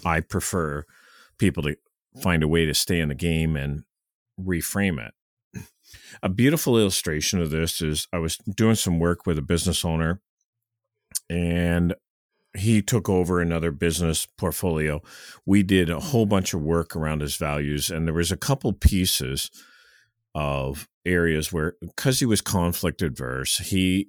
[0.05, 0.85] I prefer
[1.39, 1.77] people to
[2.23, 3.85] find a way to stay in the game and
[4.41, 5.15] reframe it.
[6.23, 10.21] A beautiful illustration of this is I was doing some work with a business owner
[11.29, 11.95] and
[12.57, 15.01] he took over another business portfolio.
[15.47, 18.73] We did a whole bunch of work around his values, and there was a couple
[18.73, 19.51] pieces
[20.35, 24.09] of areas where because he was conflict adverse he,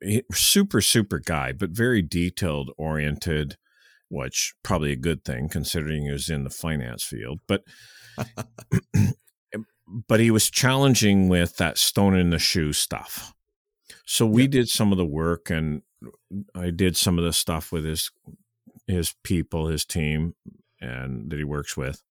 [0.00, 3.56] he super super guy but very detailed oriented
[4.08, 7.62] which probably a good thing considering he was in the finance field but
[10.08, 13.32] but he was challenging with that stone in the shoe stuff
[14.04, 14.48] so we yeah.
[14.48, 15.82] did some of the work and
[16.54, 18.10] i did some of the stuff with his
[18.86, 20.34] his people his team
[20.80, 22.02] and that he works with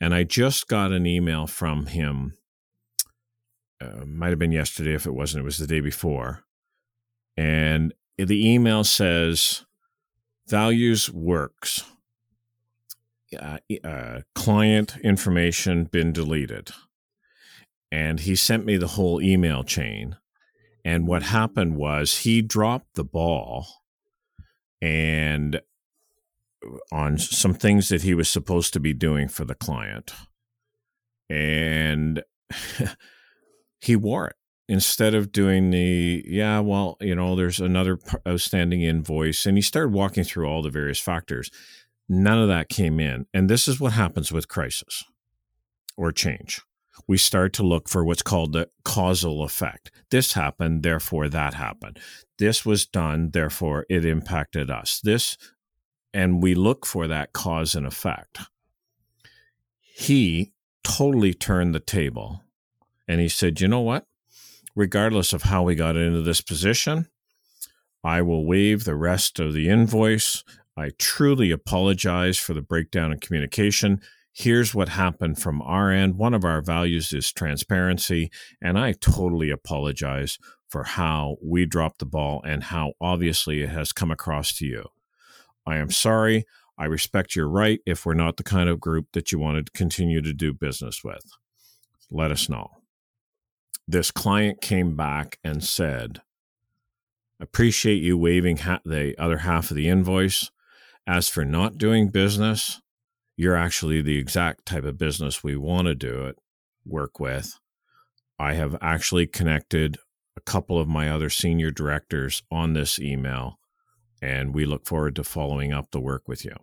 [0.00, 2.36] and i just got an email from him
[3.80, 6.44] uh, might have been yesterday if it wasn't, it was the day before.
[7.36, 9.64] And the email says
[10.46, 11.84] values works.
[13.38, 16.70] Uh, uh, client information been deleted.
[17.92, 20.16] And he sent me the whole email chain.
[20.84, 23.66] And what happened was he dropped the ball
[24.80, 30.12] and uh, on some things that he was supposed to be doing for the client.
[31.28, 32.22] And
[33.80, 34.36] he wore it
[34.68, 39.92] instead of doing the yeah well you know there's another outstanding invoice and he started
[39.92, 41.50] walking through all the various factors.
[42.08, 45.04] None of that came in and this is what happens with crisis
[45.96, 46.60] or change.
[47.06, 49.90] We start to look for what's called the causal effect.
[50.10, 51.98] This happened therefore that happened.
[52.38, 55.00] This was done therefore it impacted us.
[55.02, 55.36] This
[56.12, 58.40] and we look for that cause and effect.
[59.80, 62.42] He totally turned the table
[63.08, 64.06] and he said, You know what?
[64.74, 67.08] Regardless of how we got into this position,
[68.04, 70.44] I will waive the rest of the invoice.
[70.76, 74.00] I truly apologize for the breakdown in communication.
[74.32, 76.18] Here's what happened from our end.
[76.18, 80.38] One of our values is transparency, and I totally apologize
[80.68, 84.84] for how we dropped the ball and how obviously it has come across to you.
[85.66, 86.44] I am sorry.
[86.78, 89.72] I respect your right if we're not the kind of group that you want to
[89.72, 91.24] continue to do business with.
[92.10, 92.70] Let us know.
[93.88, 96.22] This client came back and said,
[97.38, 100.50] Appreciate you waiving ha- the other half of the invoice.
[101.06, 102.80] As for not doing business,
[103.36, 106.36] you're actually the exact type of business we want to do it,
[106.84, 107.58] work with.
[108.38, 109.98] I have actually connected
[110.36, 113.58] a couple of my other senior directors on this email,
[114.20, 116.56] and we look forward to following up the work with you.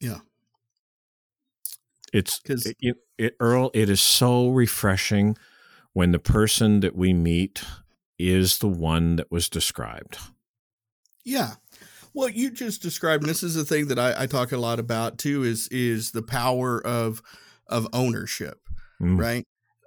[0.00, 0.18] Yeah.
[2.12, 5.36] It's it, it, it, Earl, it is so refreshing
[5.98, 7.64] when the person that we meet
[8.20, 10.16] is the one that was described.
[11.24, 11.54] Yeah.
[12.14, 14.78] Well, you just described, and this is the thing that I, I talk a lot
[14.78, 17.20] about too, is is the power of
[17.66, 18.60] of ownership,
[19.02, 19.18] mm.
[19.18, 19.44] right?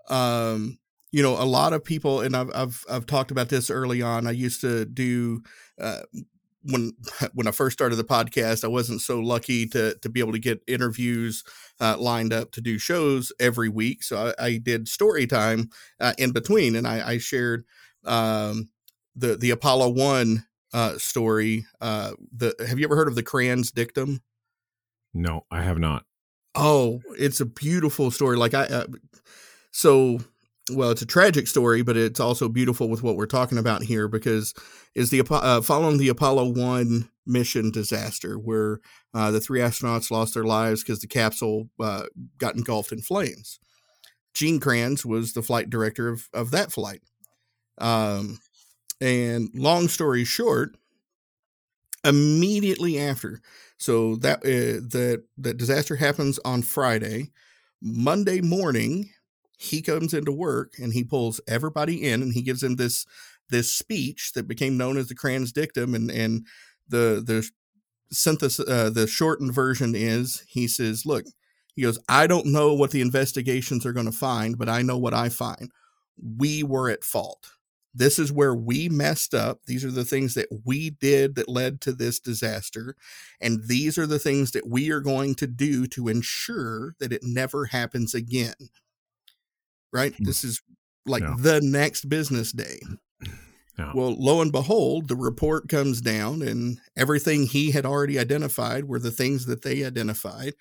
[0.09, 0.79] Um,
[1.13, 4.27] you know, a lot of people, and I've I've I've talked about this early on.
[4.27, 5.41] I used to do
[5.79, 6.01] uh,
[6.63, 6.93] when
[7.33, 10.39] when I first started the podcast, I wasn't so lucky to to be able to
[10.39, 11.43] get interviews
[11.79, 14.03] uh, lined up to do shows every week.
[14.03, 15.69] So I, I did story time
[15.99, 17.65] uh, in between, and I, I shared
[18.05, 18.69] um,
[19.15, 21.65] the the Apollo One uh, story.
[21.79, 24.21] Uh, the have you ever heard of the Kranz dictum?
[25.13, 26.05] No, I have not.
[26.55, 28.37] Oh, it's a beautiful story.
[28.37, 28.87] Like I, uh,
[29.71, 30.19] so
[30.75, 34.07] well, it's a tragic story, but it's also beautiful with what we're talking about here
[34.07, 34.53] because
[34.95, 38.79] is the uh, following the Apollo One mission disaster where
[39.13, 42.03] uh, the three astronauts lost their lives because the capsule uh,
[42.37, 43.59] got engulfed in flames.
[44.33, 47.01] Gene Kranz was the flight director of of that flight.
[47.77, 48.39] Um,
[48.99, 50.77] and long story short,
[52.03, 53.41] immediately after,
[53.77, 57.31] so that uh, that that disaster happens on Friday.
[57.81, 59.09] Monday morning,
[59.61, 63.05] he comes into work and he pulls everybody in and he gives them this
[63.49, 66.47] this speech that became known as the Kranz dictum and and
[66.89, 67.47] the the
[68.11, 71.25] synthesis uh, the shortened version is he says look
[71.75, 74.97] he goes I don't know what the investigations are going to find but I know
[74.97, 75.69] what I find
[76.37, 77.51] we were at fault
[77.93, 79.65] this is where we messed up.
[79.65, 82.95] These are the things that we did that led to this disaster.
[83.41, 87.21] And these are the things that we are going to do to ensure that it
[87.21, 88.53] never happens again.
[89.91, 90.13] Right?
[90.15, 90.23] Hmm.
[90.23, 90.61] This is
[91.05, 92.79] like the next business day.
[93.95, 98.99] Well, lo and behold, the report comes down, and everything he had already identified were
[98.99, 100.53] the things that they identified.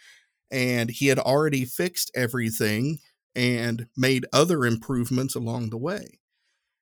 [0.50, 2.98] And he had already fixed everything
[3.34, 6.18] and made other improvements along the way.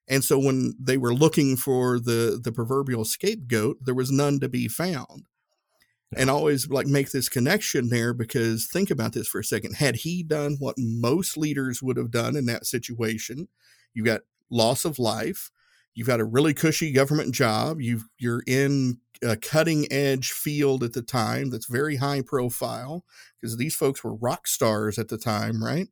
[0.09, 4.49] And so when they were looking for the the proverbial scapegoat, there was none to
[4.49, 5.27] be found.
[6.17, 9.75] And always like make this connection there because think about this for a second.
[9.75, 13.49] Had he done what most leaders would have done in that situation,
[13.93, 15.51] you've got loss of life,
[15.95, 20.93] you've got a really cushy government job, you you're in a cutting edge field at
[20.93, 23.05] the time that's very high profile
[23.41, 25.89] because these folks were rock stars at the time, right?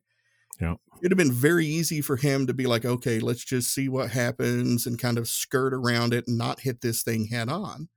[0.60, 0.74] Yeah.
[1.00, 4.10] It'd have been very easy for him to be like, okay, let's just see what
[4.10, 7.88] happens and kind of skirt around it and not hit this thing head on.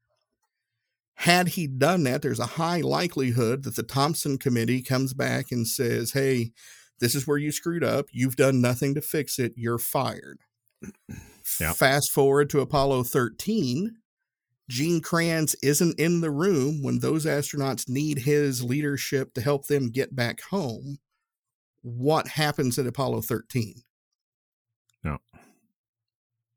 [1.19, 5.67] Had he done that, there's a high likelihood that the Thompson committee comes back and
[5.67, 6.51] says, hey,
[6.99, 8.05] this is where you screwed up.
[8.11, 9.53] You've done nothing to fix it.
[9.55, 10.39] You're fired.
[11.59, 11.77] Yep.
[11.77, 13.95] Fast forward to Apollo 13.
[14.69, 19.89] Gene Kranz isn't in the room when those astronauts need his leadership to help them
[19.89, 20.99] get back home
[21.81, 23.75] what happens at Apollo 13?
[25.03, 25.17] No.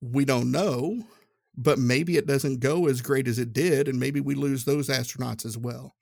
[0.01, 1.05] We don't know,
[1.57, 4.89] but maybe it doesn't go as great as it did, and maybe we lose those
[4.89, 5.97] astronauts as well.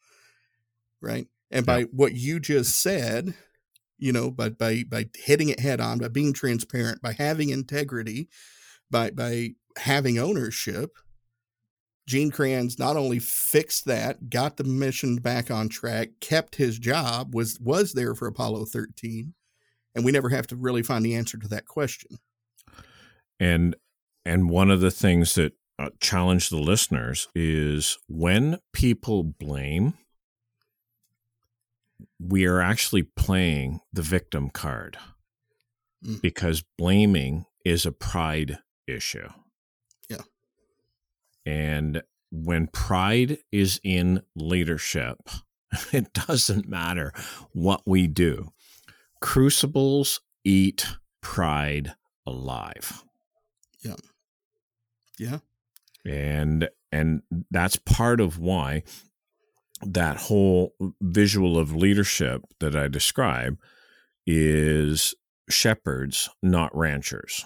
[1.00, 1.26] Right.
[1.50, 3.34] And by what you just said,
[3.98, 8.28] you know, by by by hitting it head on, by being transparent, by having integrity,
[8.90, 10.96] by by having ownership,
[12.06, 17.34] Gene Kranz not only fixed that, got the mission back on track, kept his job,
[17.34, 19.34] was was there for Apollo 13,
[19.94, 22.18] and we never have to really find the answer to that question.
[23.40, 23.74] And
[24.30, 29.94] and one of the things that uh, challenge the listeners is when people blame,
[32.20, 34.98] we are actually playing the victim card
[36.06, 36.22] mm.
[36.22, 39.28] because blaming is a pride issue.
[40.08, 40.22] Yeah.
[41.44, 45.18] And when pride is in leadership,
[45.92, 47.12] it doesn't matter
[47.52, 48.52] what we do.
[49.20, 50.86] Crucibles eat
[51.20, 53.02] pride alive.
[53.82, 53.96] Yeah.
[55.20, 55.40] Yeah.
[56.06, 58.84] And and that's part of why
[59.82, 63.58] that whole visual of leadership that I describe
[64.26, 65.14] is
[65.50, 67.44] shepherds, not ranchers.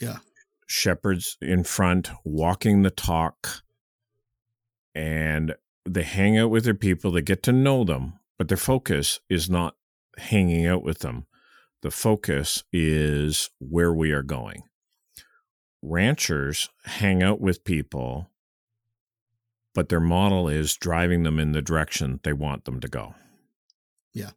[0.00, 0.18] Yeah.
[0.66, 3.62] Shepherds in front, walking the talk,
[4.94, 5.54] and
[5.84, 9.50] they hang out with their people, they get to know them, but their focus is
[9.50, 9.76] not
[10.16, 11.26] hanging out with them.
[11.82, 14.62] The focus is where we are going.
[15.82, 18.30] Ranchers hang out with people,
[19.74, 23.14] but their model is driving them in the direction they want them to go.
[24.12, 24.30] Yeah.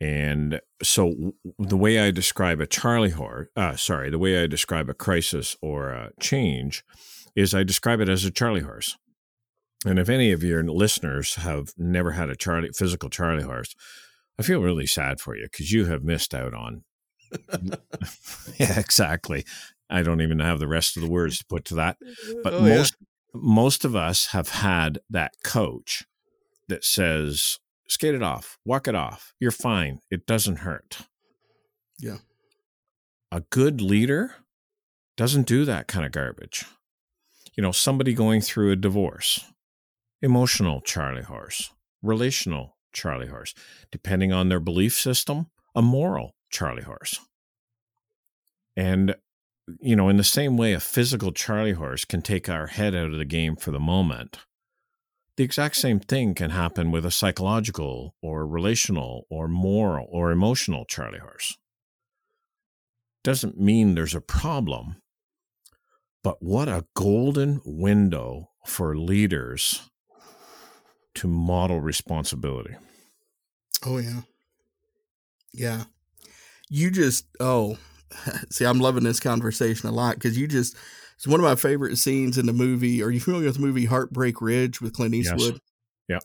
[0.00, 4.88] And so the way I describe a Charlie horse, uh, sorry, the way I describe
[4.88, 6.84] a crisis or a change
[7.36, 8.96] is I describe it as a Charlie horse.
[9.86, 13.74] And if any of your listeners have never had a Charlie physical Charlie horse,
[14.38, 16.84] I feel really sad for you because you have missed out on.
[18.58, 19.44] yeah, exactly.
[19.90, 21.96] I don't even have the rest of the words to put to that.
[22.00, 22.40] Mm-hmm.
[22.42, 23.06] But oh, most yeah.
[23.34, 26.04] most of us have had that coach
[26.68, 27.58] that says,
[27.88, 29.34] "Skate it off, walk it off.
[29.40, 30.00] You're fine.
[30.10, 30.98] It doesn't hurt."
[31.98, 32.18] Yeah.
[33.30, 34.36] A good leader
[35.16, 36.64] doesn't do that kind of garbage.
[37.56, 39.44] You know, somebody going through a divorce,
[40.22, 41.70] emotional Charlie horse,
[42.02, 43.54] relational Charlie horse,
[43.92, 47.20] depending on their belief system, a moral Charlie horse.
[48.76, 49.14] And,
[49.80, 53.10] you know, in the same way a physical Charlie horse can take our head out
[53.10, 54.38] of the game for the moment,
[55.36, 60.84] the exact same thing can happen with a psychological or relational or moral or emotional
[60.84, 61.56] Charlie horse.
[63.24, 64.96] Doesn't mean there's a problem,
[66.22, 69.88] but what a golden window for leaders
[71.14, 72.74] to model responsibility.
[73.84, 74.20] Oh yeah.
[75.52, 75.84] Yeah.
[76.68, 77.78] You just oh
[78.50, 80.76] see I'm loving this conversation a lot because you just
[81.16, 83.02] it's one of my favorite scenes in the movie.
[83.02, 85.52] Are you familiar with the movie Heartbreak Ridge with Clint Eastwood?
[85.52, 85.60] Yes.
[86.08, 86.18] Yeah.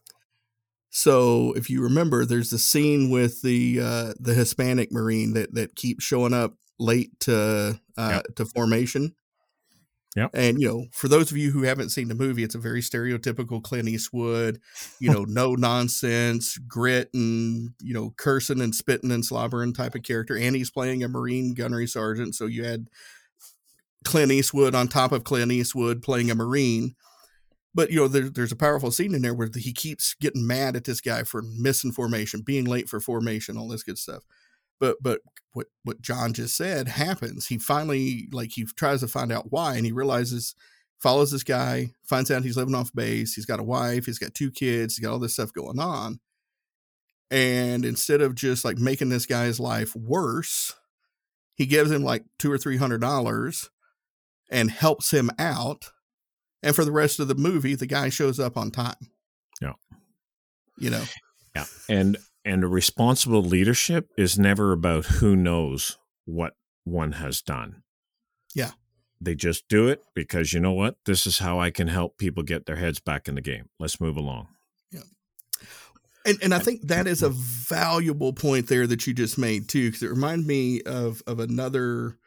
[0.90, 5.76] So if you remember, there's the scene with the uh, the Hispanic Marine that that
[5.76, 8.36] keeps showing up late to uh, yep.
[8.36, 9.16] to formation.
[10.16, 10.28] Yeah.
[10.34, 12.82] And, you know, for those of you who haven't seen the movie, it's a very
[12.82, 14.60] stereotypical Clint Eastwood,
[15.00, 20.04] you know, no nonsense, grit and, you know, cursing and spitting and slobbering type of
[20.04, 20.36] character.
[20.36, 22.34] And he's playing a Marine gunnery sergeant.
[22.34, 22.88] So you had
[24.04, 26.96] Clint Eastwood on top of Clint Eastwood playing a Marine.
[27.76, 30.76] But, you know, there, there's a powerful scene in there where he keeps getting mad
[30.76, 34.24] at this guy for missing formation, being late for formation, all this good stuff
[34.80, 35.22] but but
[35.54, 37.48] what what John just said happens.
[37.48, 40.56] He finally like he tries to find out why, and he realizes
[41.00, 43.34] follows this guy, finds out he's living off base.
[43.34, 46.20] He's got a wife, he's got two kids, he's got all this stuff going on.
[47.32, 50.74] And instead of just like making this guy's life worse,
[51.56, 53.70] he gives him like two or three hundred dollars
[54.50, 55.92] and helps him out.
[56.62, 59.12] And for the rest of the movie, the guy shows up on time.
[59.62, 59.74] Yeah.
[60.78, 61.04] You know.
[61.56, 61.66] Yeah.
[61.88, 67.84] And and a responsible leadership is never about who knows what one has done.
[68.56, 68.72] Yeah.
[69.22, 70.96] They just do it because you know what?
[71.06, 73.70] This is how I can help people get their heads back in the game.
[73.80, 74.48] Let's move along.
[74.92, 75.02] Yeah.
[76.26, 79.88] And and I think that is a valuable point there that you just made too,
[79.88, 82.18] because it reminded me of of another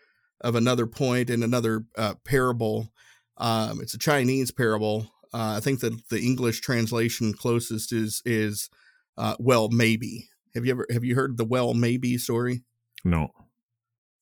[0.43, 2.93] of another point in another uh, parable.
[3.39, 5.11] Um, it's a Chinese parable.
[5.33, 8.69] Uh, I think that the English translation closest is is
[9.17, 10.29] uh, well maybe.
[10.55, 12.63] Have you ever have you heard the well maybe story?
[13.05, 13.33] No.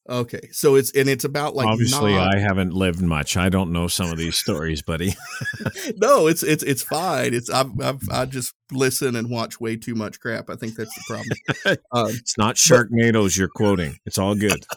[0.09, 3.37] Okay so it's and it's about like obviously not, i haven't lived much.
[3.37, 5.15] I don't know some of these stories buddy.
[5.97, 7.35] No it's it's it's fine.
[7.35, 10.51] It's I've, I've, i just listen and watch way too much crap.
[10.51, 11.77] I think that's the problem.
[11.93, 13.97] Um, it's not sharknadoes you're quoting.
[14.07, 14.65] It's all good.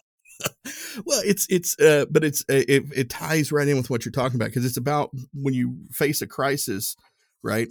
[1.06, 4.12] Well it's it's uh but it's uh, it, it ties right in with what you're
[4.12, 6.98] talking about because it's about when you face a crisis
[7.44, 7.70] right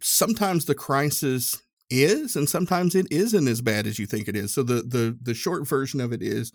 [0.00, 4.54] sometimes the crisis is and sometimes it isn't as bad as you think it is.
[4.54, 6.52] So the the the short version of it is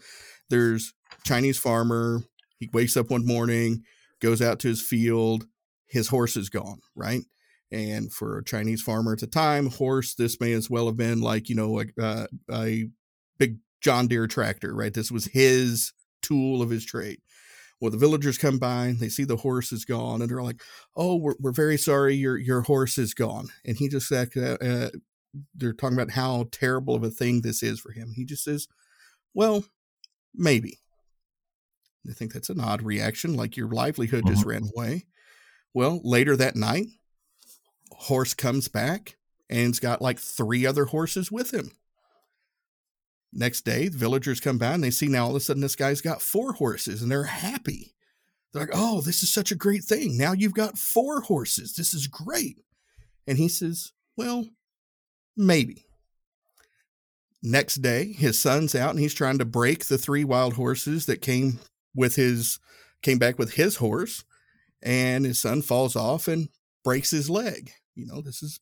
[0.49, 2.21] there's chinese farmer
[2.59, 3.83] he wakes up one morning
[4.21, 5.45] goes out to his field
[5.87, 7.21] his horse is gone right?
[7.71, 11.21] And for a chinese farmer at the time horse this may as well have been
[11.21, 12.87] like you know a, uh, a
[13.37, 14.93] big john deere tractor right?
[14.93, 17.19] This was his tool of his trade
[17.79, 20.61] well, the villagers come by, they see the horse is gone, and they're like,
[20.95, 24.89] "Oh, we're, we're very sorry, your your horse is gone." And he just uh, uh,
[25.55, 28.13] they're talking about how terrible of a thing this is for him.
[28.15, 28.67] He just says,
[29.33, 29.65] "Well,
[30.33, 30.79] maybe."
[32.09, 34.49] I think that's an odd reaction, like your livelihood just mm-hmm.
[34.49, 35.05] ran away.
[35.73, 36.87] Well, later that night,
[37.91, 39.17] horse comes back
[39.49, 41.71] and's got like three other horses with him.
[43.31, 45.75] Next day, the villagers come by and they see now all of a sudden this
[45.75, 47.93] guy's got four horses and they're happy.
[48.51, 50.17] They're like, oh, this is such a great thing.
[50.17, 51.73] Now you've got four horses.
[51.73, 52.57] This is great.
[53.27, 54.47] And he says, well,
[55.37, 55.85] maybe.
[57.43, 61.21] Next day, his son's out and he's trying to break the three wild horses that
[61.21, 61.59] came
[61.95, 62.59] with his
[63.01, 64.25] came back with his horse
[64.81, 66.49] and his son falls off and
[66.83, 67.71] breaks his leg.
[67.95, 68.59] You know, this is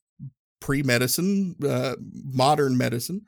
[0.60, 3.22] pre-medicine, uh, modern medicine.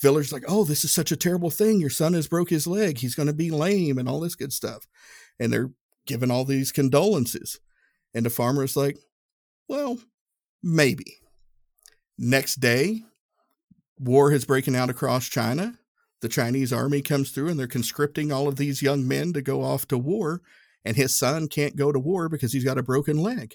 [0.00, 1.80] Villar's like, "Oh, this is such a terrible thing.
[1.80, 2.98] Your son has broke his leg.
[2.98, 4.86] He's going to be lame and all this good stuff."
[5.38, 5.70] And they're
[6.06, 7.60] giving all these condolences.
[8.14, 8.98] And the farmer is like,
[9.68, 9.98] "Well,
[10.62, 11.18] maybe."
[12.16, 13.02] Next day,
[13.98, 15.78] war has breaking out across China.
[16.20, 19.62] The Chinese army comes through and they're conscripting all of these young men to go
[19.62, 20.42] off to war.
[20.84, 23.54] And his son can't go to war because he's got a broken leg.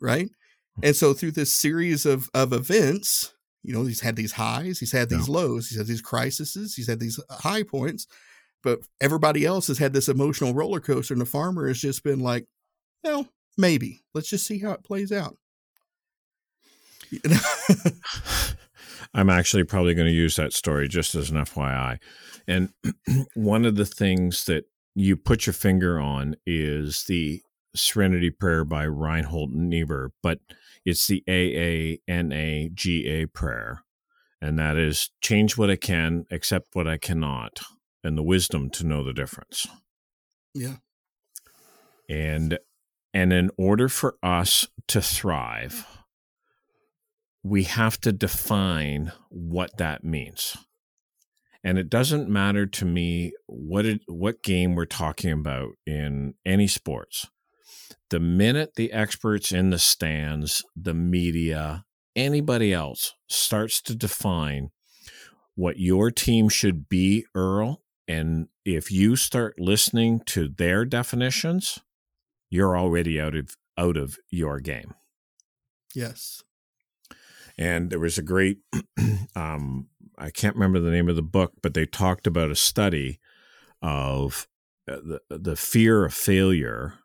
[0.00, 0.30] Right.
[0.76, 0.86] Hmm.
[0.86, 4.92] And so through this series of, of events, you know, he's had these highs, he's
[4.92, 5.34] had these yeah.
[5.34, 8.06] lows, he's had these crises, he's had these uh, high points,
[8.62, 12.20] but everybody else has had this emotional roller coaster, and the farmer has just been
[12.20, 12.46] like,
[13.04, 14.02] well, maybe.
[14.14, 15.36] Let's just see how it plays out.
[19.14, 21.98] I'm actually probably going to use that story just as an FYI.
[22.48, 22.70] And
[23.34, 27.42] one of the things that you put your finger on is the
[27.74, 30.40] Serenity Prayer by Reinhold Niebuhr, but
[30.84, 33.84] it's the AANAGA prayer.
[34.40, 37.60] And that is change what I can, accept what I cannot,
[38.02, 39.68] and the wisdom to know the difference.
[40.54, 40.76] Yeah.
[42.08, 42.58] And
[43.14, 45.86] and in order for us to thrive,
[47.42, 50.56] we have to define what that means.
[51.64, 56.66] And it doesn't matter to me what it, what game we're talking about in any
[56.66, 57.28] sports.
[58.12, 64.68] The minute the experts in the stands, the media, anybody else starts to define
[65.54, 71.78] what your team should be, Earl, and if you start listening to their definitions,
[72.50, 74.92] you're already out of out of your game.
[75.94, 76.42] Yes.
[77.56, 78.58] And there was a great,
[79.34, 79.88] um,
[80.18, 83.20] I can't remember the name of the book, but they talked about a study
[83.80, 84.48] of
[84.86, 86.98] uh, the, the fear of failure,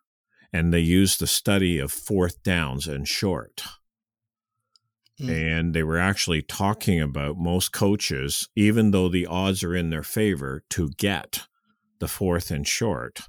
[0.58, 3.62] and they used the study of fourth downs and short.
[5.22, 5.60] Mm.
[5.60, 10.01] And they were actually talking about most coaches, even though the odds are in their
[10.01, 11.43] favor to get
[11.99, 13.22] the fourth and short,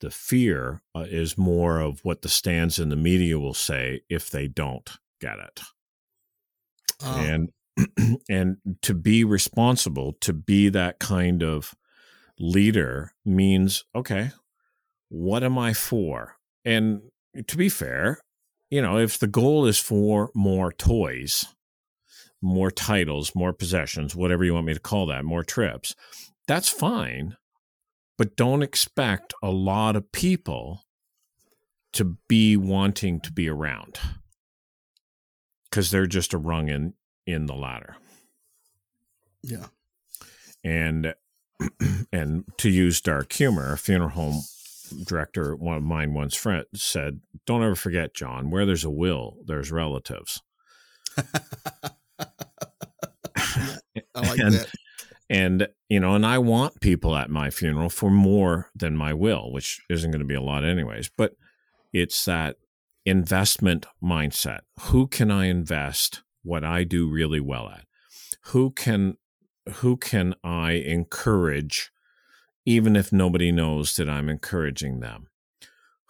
[0.00, 4.30] the fear uh, is more of what the stands in the media will say if
[4.30, 4.90] they don't
[5.22, 5.60] get it.
[7.02, 7.16] Oh.
[7.16, 11.74] And and to be responsible, to be that kind of
[12.38, 14.30] leader means okay,
[15.14, 16.36] what am I for?
[16.64, 17.02] And
[17.46, 18.18] to be fair,
[18.68, 21.44] you know, if the goal is for more toys,
[22.42, 25.94] more titles, more possessions, whatever you want me to call that, more trips,
[26.48, 27.36] that's fine.
[28.18, 30.82] But don't expect a lot of people
[31.92, 34.00] to be wanting to be around
[35.70, 36.94] because they're just a rung in
[37.24, 37.96] in the ladder.
[39.44, 39.66] Yeah.
[40.64, 41.14] And
[42.12, 44.42] and to use dark humor, a funeral home
[45.06, 48.50] director, one of mine once friend said, "Don't ever forget, John.
[48.50, 50.42] Where there's a will, there's relatives."
[54.16, 54.68] I like and, that.
[55.30, 59.52] And you know, and I want people at my funeral for more than my will,
[59.52, 61.10] which isn't going to be a lot, anyways.
[61.16, 61.32] But
[61.92, 62.56] it's that
[63.06, 64.60] investment mindset.
[64.80, 67.84] Who can I invest what I do really well at?
[68.46, 69.16] Who can
[69.76, 71.90] who can I encourage
[72.66, 75.28] even if nobody knows that I'm encouraging them?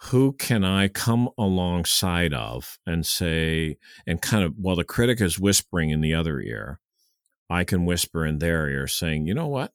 [0.09, 5.39] Who can I come alongside of and say, and kind of while the critic is
[5.39, 6.79] whispering in the other ear,
[7.49, 9.71] I can whisper in their ear saying, you know what?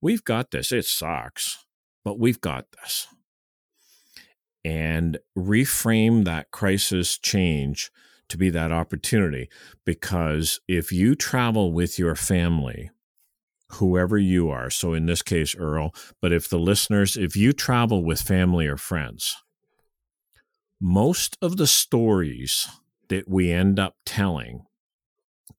[0.00, 0.72] We've got this.
[0.72, 1.64] It sucks,
[2.04, 3.06] but we've got this
[4.64, 7.90] and reframe that crisis change
[8.28, 9.48] to be that opportunity.
[9.84, 12.90] Because if you travel with your family,
[13.72, 18.04] whoever you are, so in this case, Earl, but if the listeners, if you travel
[18.04, 19.36] with family or friends,
[20.80, 22.68] most of the stories
[23.08, 24.64] that we end up telling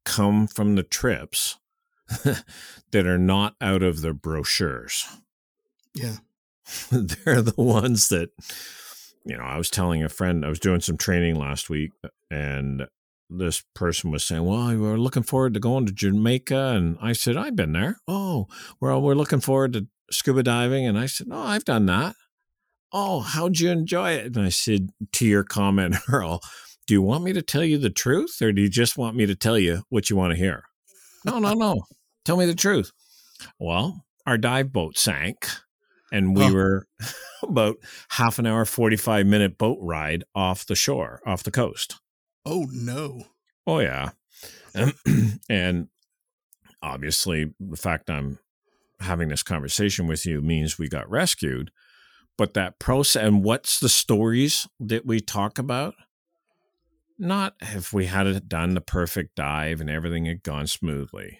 [0.03, 1.59] come from the trips
[2.91, 5.05] that are not out of the brochures.
[5.93, 6.17] Yeah.
[6.91, 8.31] They're the ones that
[9.25, 11.91] you know, I was telling a friend I was doing some training last week,
[12.29, 12.87] and
[13.31, 17.37] this person was saying, "Well, we're looking forward to going to Jamaica," and I said,
[17.37, 18.47] "I've been there." Oh,
[18.79, 22.15] well, we're looking forward to scuba diving, and I said, "No, I've done that."
[22.93, 24.35] Oh, how'd you enjoy it?
[24.35, 26.41] And I said, to your comment, Earl,
[26.85, 29.25] do you want me to tell you the truth, or do you just want me
[29.25, 30.65] to tell you what you want to hear?
[31.25, 31.83] no, no, no.
[32.25, 32.91] Tell me the truth.
[33.59, 35.47] Well, our dive boat sank
[36.11, 36.53] and we oh.
[36.53, 36.87] were
[37.43, 37.77] about
[38.09, 41.99] half an hour, 45 minute boat ride off the shore, off the coast.
[42.45, 43.23] Oh, no.
[43.67, 44.11] Oh, yeah.
[45.49, 45.87] and
[46.81, 48.39] obviously, the fact I'm
[48.99, 51.71] having this conversation with you means we got rescued.
[52.37, 55.95] But that process and what's the stories that we talk about?
[57.19, 61.39] Not if we had done the perfect dive and everything had gone smoothly,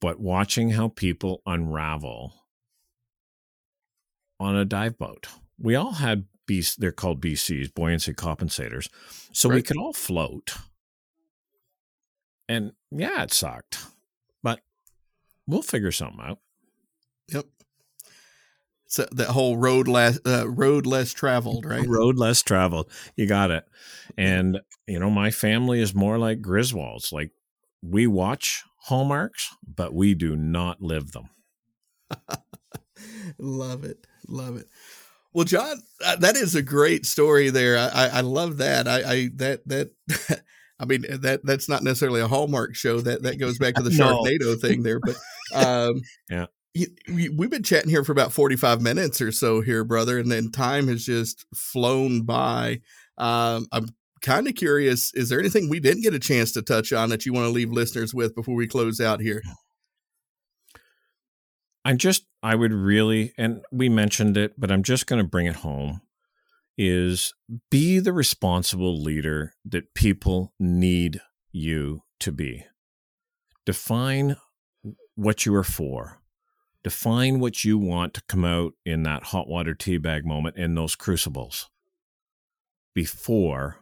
[0.00, 2.32] but watching how people unravel
[4.40, 5.26] on a dive boat.
[5.58, 6.24] We all had
[6.78, 8.88] They're called BCs, buoyancy compensators.
[9.32, 9.56] So right.
[9.56, 10.54] we could all float.
[12.48, 13.78] And yeah, it sucked,
[14.42, 14.60] but
[15.46, 16.38] we'll figure something out.
[17.30, 17.44] Yep.
[18.86, 21.86] So that whole road less uh, road less traveled, right?
[21.86, 22.90] Road less traveled.
[23.16, 23.64] You got it.
[24.16, 27.12] And you know, my family is more like Griswolds.
[27.12, 27.30] Like
[27.82, 31.28] we watch hallmarks, but we do not live them.
[33.38, 34.68] love it, love it.
[35.32, 37.76] Well, John, uh, that is a great story there.
[37.78, 38.88] I, I love that.
[38.88, 39.90] I, I that that.
[40.80, 43.00] I mean that that's not necessarily a Hallmark show.
[43.00, 44.54] That that goes back to the Sharknado no.
[44.56, 45.00] thing there.
[45.00, 45.16] But
[45.52, 46.46] um, yeah,
[47.08, 50.88] we've been chatting here for about 45 minutes or so here brother and then time
[50.88, 52.80] has just flown by
[53.16, 53.88] um, i'm
[54.20, 57.24] kind of curious is there anything we didn't get a chance to touch on that
[57.24, 59.42] you want to leave listeners with before we close out here
[61.88, 65.46] i'm just i would really and we mentioned it but i'm just going to bring
[65.46, 66.00] it home
[66.78, 67.34] is
[67.70, 71.20] be the responsible leader that people need
[71.50, 72.64] you to be.
[73.66, 74.36] Define
[75.16, 76.22] what you are for.
[76.84, 80.76] Define what you want to come out in that hot water tea bag moment in
[80.76, 81.68] those crucibles
[82.94, 83.78] before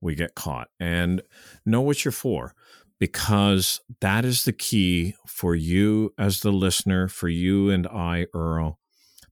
[0.00, 1.22] we get caught and
[1.64, 2.54] know what you're for
[2.98, 8.78] because that is the key for you as the listener, for you and I, Earl.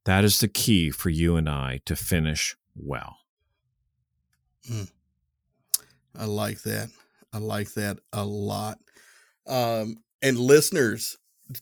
[0.04, 3.16] That is the key for you and I to finish well.
[4.70, 4.90] Mm.
[6.16, 6.90] I like that.
[7.32, 8.78] I like that a lot.
[9.46, 11.16] Um, and listeners,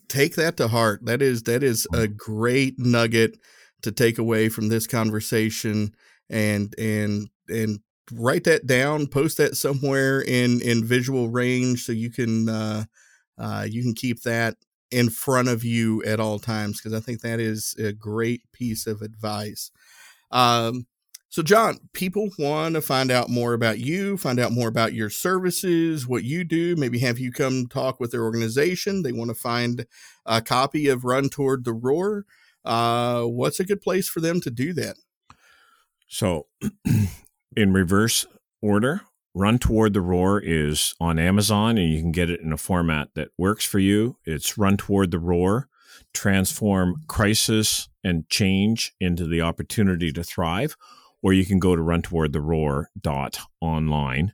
[0.08, 1.04] take that to heart.
[1.04, 3.38] That is that is a great nugget
[3.82, 5.94] to take away from this conversation
[6.30, 7.80] and and and
[8.10, 12.84] write that down, post that somewhere in in visual range so you can uh,
[13.38, 14.56] uh, you can keep that
[14.90, 18.86] in front of you at all times because I think that is a great piece
[18.86, 19.70] of advice.
[20.30, 20.86] Um,
[21.32, 25.08] so, John, people want to find out more about you, find out more about your
[25.08, 29.02] services, what you do, maybe have you come talk with their organization.
[29.02, 29.86] They want to find
[30.26, 32.26] a copy of Run Toward the Roar.
[32.66, 34.96] Uh, what's a good place for them to do that?
[36.06, 36.48] So,
[37.56, 38.26] in reverse
[38.60, 39.02] order,
[39.34, 43.08] Run Toward the Roar is on Amazon and you can get it in a format
[43.14, 44.18] that works for you.
[44.24, 45.68] It's Run Toward the Roar
[46.12, 50.76] Transform Crisis and Change into the Opportunity to Thrive
[51.22, 54.32] or you can go to runtowardtheroar.online.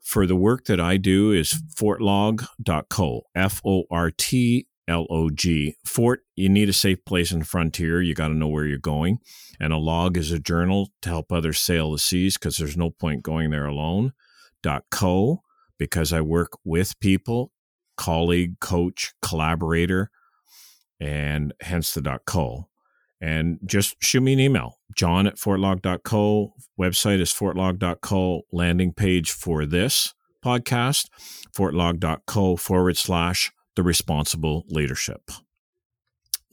[0.00, 5.76] For the work that I do is fortlog.co, F O R T L O G.
[5.84, 8.00] Fort, you need a safe place in the frontier.
[8.00, 9.18] You got to know where you're going.
[9.60, 12.90] And a log is a journal to help others sail the seas because there's no
[12.90, 14.12] point going there alone.
[14.90, 15.42] .co,
[15.78, 17.52] because I work with people,
[17.96, 20.10] colleague, coach, collaborator,
[21.00, 22.68] and hence the dot .co
[23.20, 29.66] and just shoot me an email john at fortlog.co website is fortlog.co landing page for
[29.66, 30.14] this
[30.44, 31.08] podcast
[31.56, 35.30] fortlog.co forward slash the responsible leadership.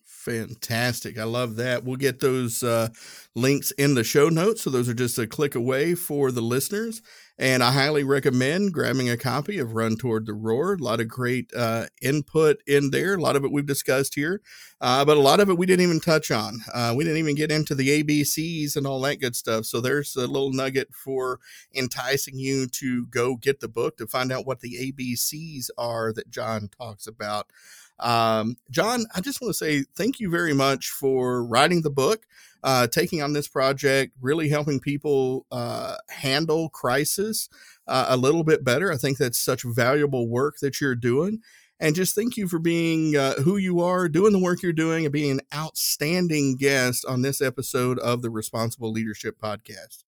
[0.05, 1.17] Fantastic.
[1.17, 1.83] I love that.
[1.83, 2.89] We'll get those uh,
[3.33, 4.61] links in the show notes.
[4.61, 7.01] So those are just a click away for the listeners
[7.37, 10.75] and I highly recommend grabbing a copy of Run Toward the Roar.
[10.75, 13.15] A lot of great uh, input in there.
[13.15, 14.41] A lot of it we've discussed here,
[14.79, 16.59] uh, but a lot of it we didn't even touch on.
[16.73, 19.65] Uh, we didn't even get into the ABCs and all that good stuff.
[19.65, 21.39] So there's a little nugget for
[21.73, 26.29] enticing you to go get the book to find out what the ABCs are that
[26.29, 27.51] John talks about.
[27.99, 32.25] Um, John, I just want to say thank you very much for writing the book
[32.65, 37.47] uh, taking on this project, really helping people uh, handle crisis
[37.87, 38.91] uh, a little bit better.
[38.91, 41.41] I think that's such valuable work that you're doing.
[41.79, 45.05] And just thank you for being uh, who you are, doing the work you're doing,
[45.05, 50.03] and being an outstanding guest on this episode of the Responsible Leadership Podcast.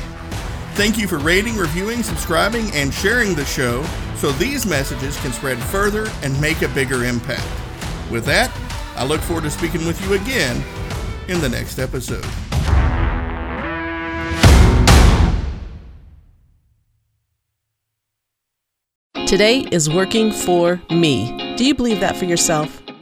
[0.74, 3.82] Thank you for rating, reviewing, subscribing, and sharing the show
[4.14, 7.46] so these messages can spread further and make a bigger impact.
[8.10, 8.52] With that,
[8.96, 10.64] I look forward to speaking with you again
[11.28, 12.26] in the next episode.
[19.28, 21.54] Today is working for me.
[21.56, 22.80] Do you believe that for yourself?